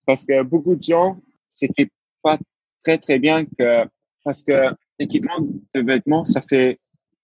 [0.06, 1.22] Parce que beaucoup de gens
[1.54, 2.38] s'équipent pas
[2.84, 3.86] très très bien que
[4.24, 6.80] parce que l'équipement de vêtements, ça fait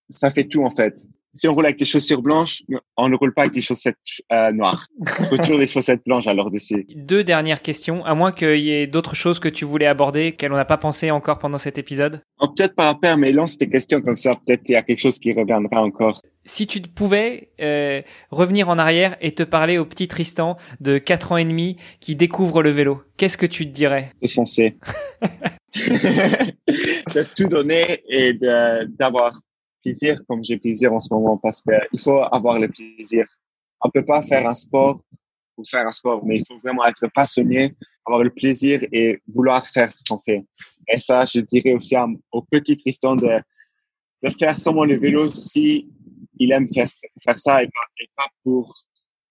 [0.10, 1.08] ça fait tout en fait.
[1.38, 2.64] Si on roule avec des chaussures blanches,
[2.98, 3.96] on ne roule pas avec des chaussettes
[4.32, 4.88] euh, noires.
[5.00, 6.88] Il faut toujours des chaussettes blanches alors dessus.
[6.96, 10.52] Deux dernières questions, à moins qu'il y ait d'autres choses que tu voulais aborder, qu'elle
[10.52, 12.24] n'a pas pensé encore pendant cet épisode.
[12.40, 14.34] Oh, peut-être par rapport à mais lance tes questions comme ça.
[14.34, 18.78] Peut-être il y a quelque chose qui reviendra encore si tu pouvais euh, revenir en
[18.78, 22.70] arrière et te parler au petit Tristan de 4 ans et demi qui découvre le
[22.70, 24.14] vélo, qu'est-ce que tu te dirais?
[24.22, 24.78] De foncer.
[25.76, 29.42] de tout donner et d'avoir
[29.88, 33.26] plaisir comme j'ai plaisir en ce moment parce qu'il faut avoir le plaisir.
[33.82, 35.02] On peut pas faire un sport
[35.56, 37.74] pour faire un sport, mais il faut vraiment être passionné,
[38.06, 40.44] avoir le plaisir et vouloir faire ce qu'on fait.
[40.88, 41.96] Et ça, je dirais aussi
[42.32, 43.40] au petit Tristan de,
[44.24, 45.90] de faire seulement le vélo si
[46.40, 46.88] il aime faire,
[47.24, 47.70] faire ça et
[48.16, 48.74] pas, pour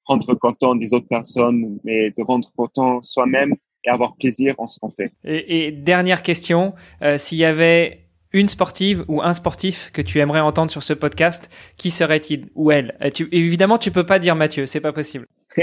[0.04, 3.54] rendre content des autres personnes, mais de rendre content soi-même
[3.84, 5.12] et avoir plaisir en ce qu'on fait.
[5.24, 8.05] Et, dernière question, euh, s'il y avait
[8.36, 12.70] une sportive ou un sportif que tu aimerais entendre sur ce podcast, qui serait-il ou
[12.70, 12.94] elle?
[13.02, 15.26] Euh, tu, Évidemment, tu peux pas dire Mathieu, c'est pas possible.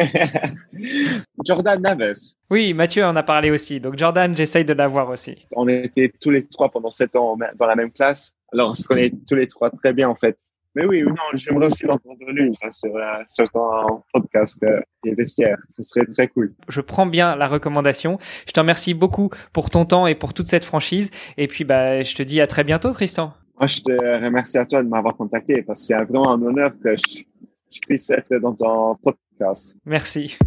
[1.45, 2.34] Jordan Naves.
[2.49, 3.80] Oui, Mathieu en a parlé aussi.
[3.80, 5.45] Donc Jordan, j'essaye de l'avoir aussi.
[5.55, 8.34] On était tous les trois pendant sept ans dans la même classe.
[8.51, 10.38] Alors on se connaît tous les trois très bien en fait.
[10.76, 15.13] Mais oui, non, j'aimerais aussi l'entendre lui enfin, sur, euh, sur ton podcast euh, et
[15.13, 15.57] vestiaire.
[15.76, 16.53] Ce serait très cool.
[16.67, 18.17] Je prends bien la recommandation.
[18.47, 21.11] Je te remercie beaucoup pour ton temps et pour toute cette franchise.
[21.38, 23.34] Et puis, bah, je te dis à très bientôt, Tristan.
[23.59, 26.71] Moi, je te remercie à toi de m'avoir contacté parce que c'est vraiment un honneur
[26.84, 27.24] que je,
[27.71, 29.76] je puisse être dans ton podcast.
[29.86, 30.38] Merci.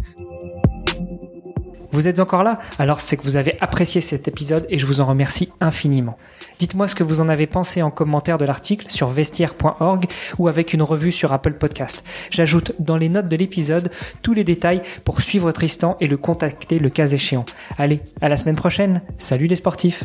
[1.91, 2.59] Vous êtes encore là?
[2.77, 6.17] Alors c'est que vous avez apprécié cet épisode et je vous en remercie infiniment.
[6.59, 10.05] Dites-moi ce que vous en avez pensé en commentaire de l'article sur vestiaire.org
[10.39, 12.03] ou avec une revue sur Apple Podcast.
[12.31, 13.91] J'ajoute dans les notes de l'épisode
[14.21, 17.45] tous les détails pour suivre Tristan et le contacter le cas échéant.
[17.77, 19.01] Allez, à la semaine prochaine.
[19.17, 20.03] Salut les sportifs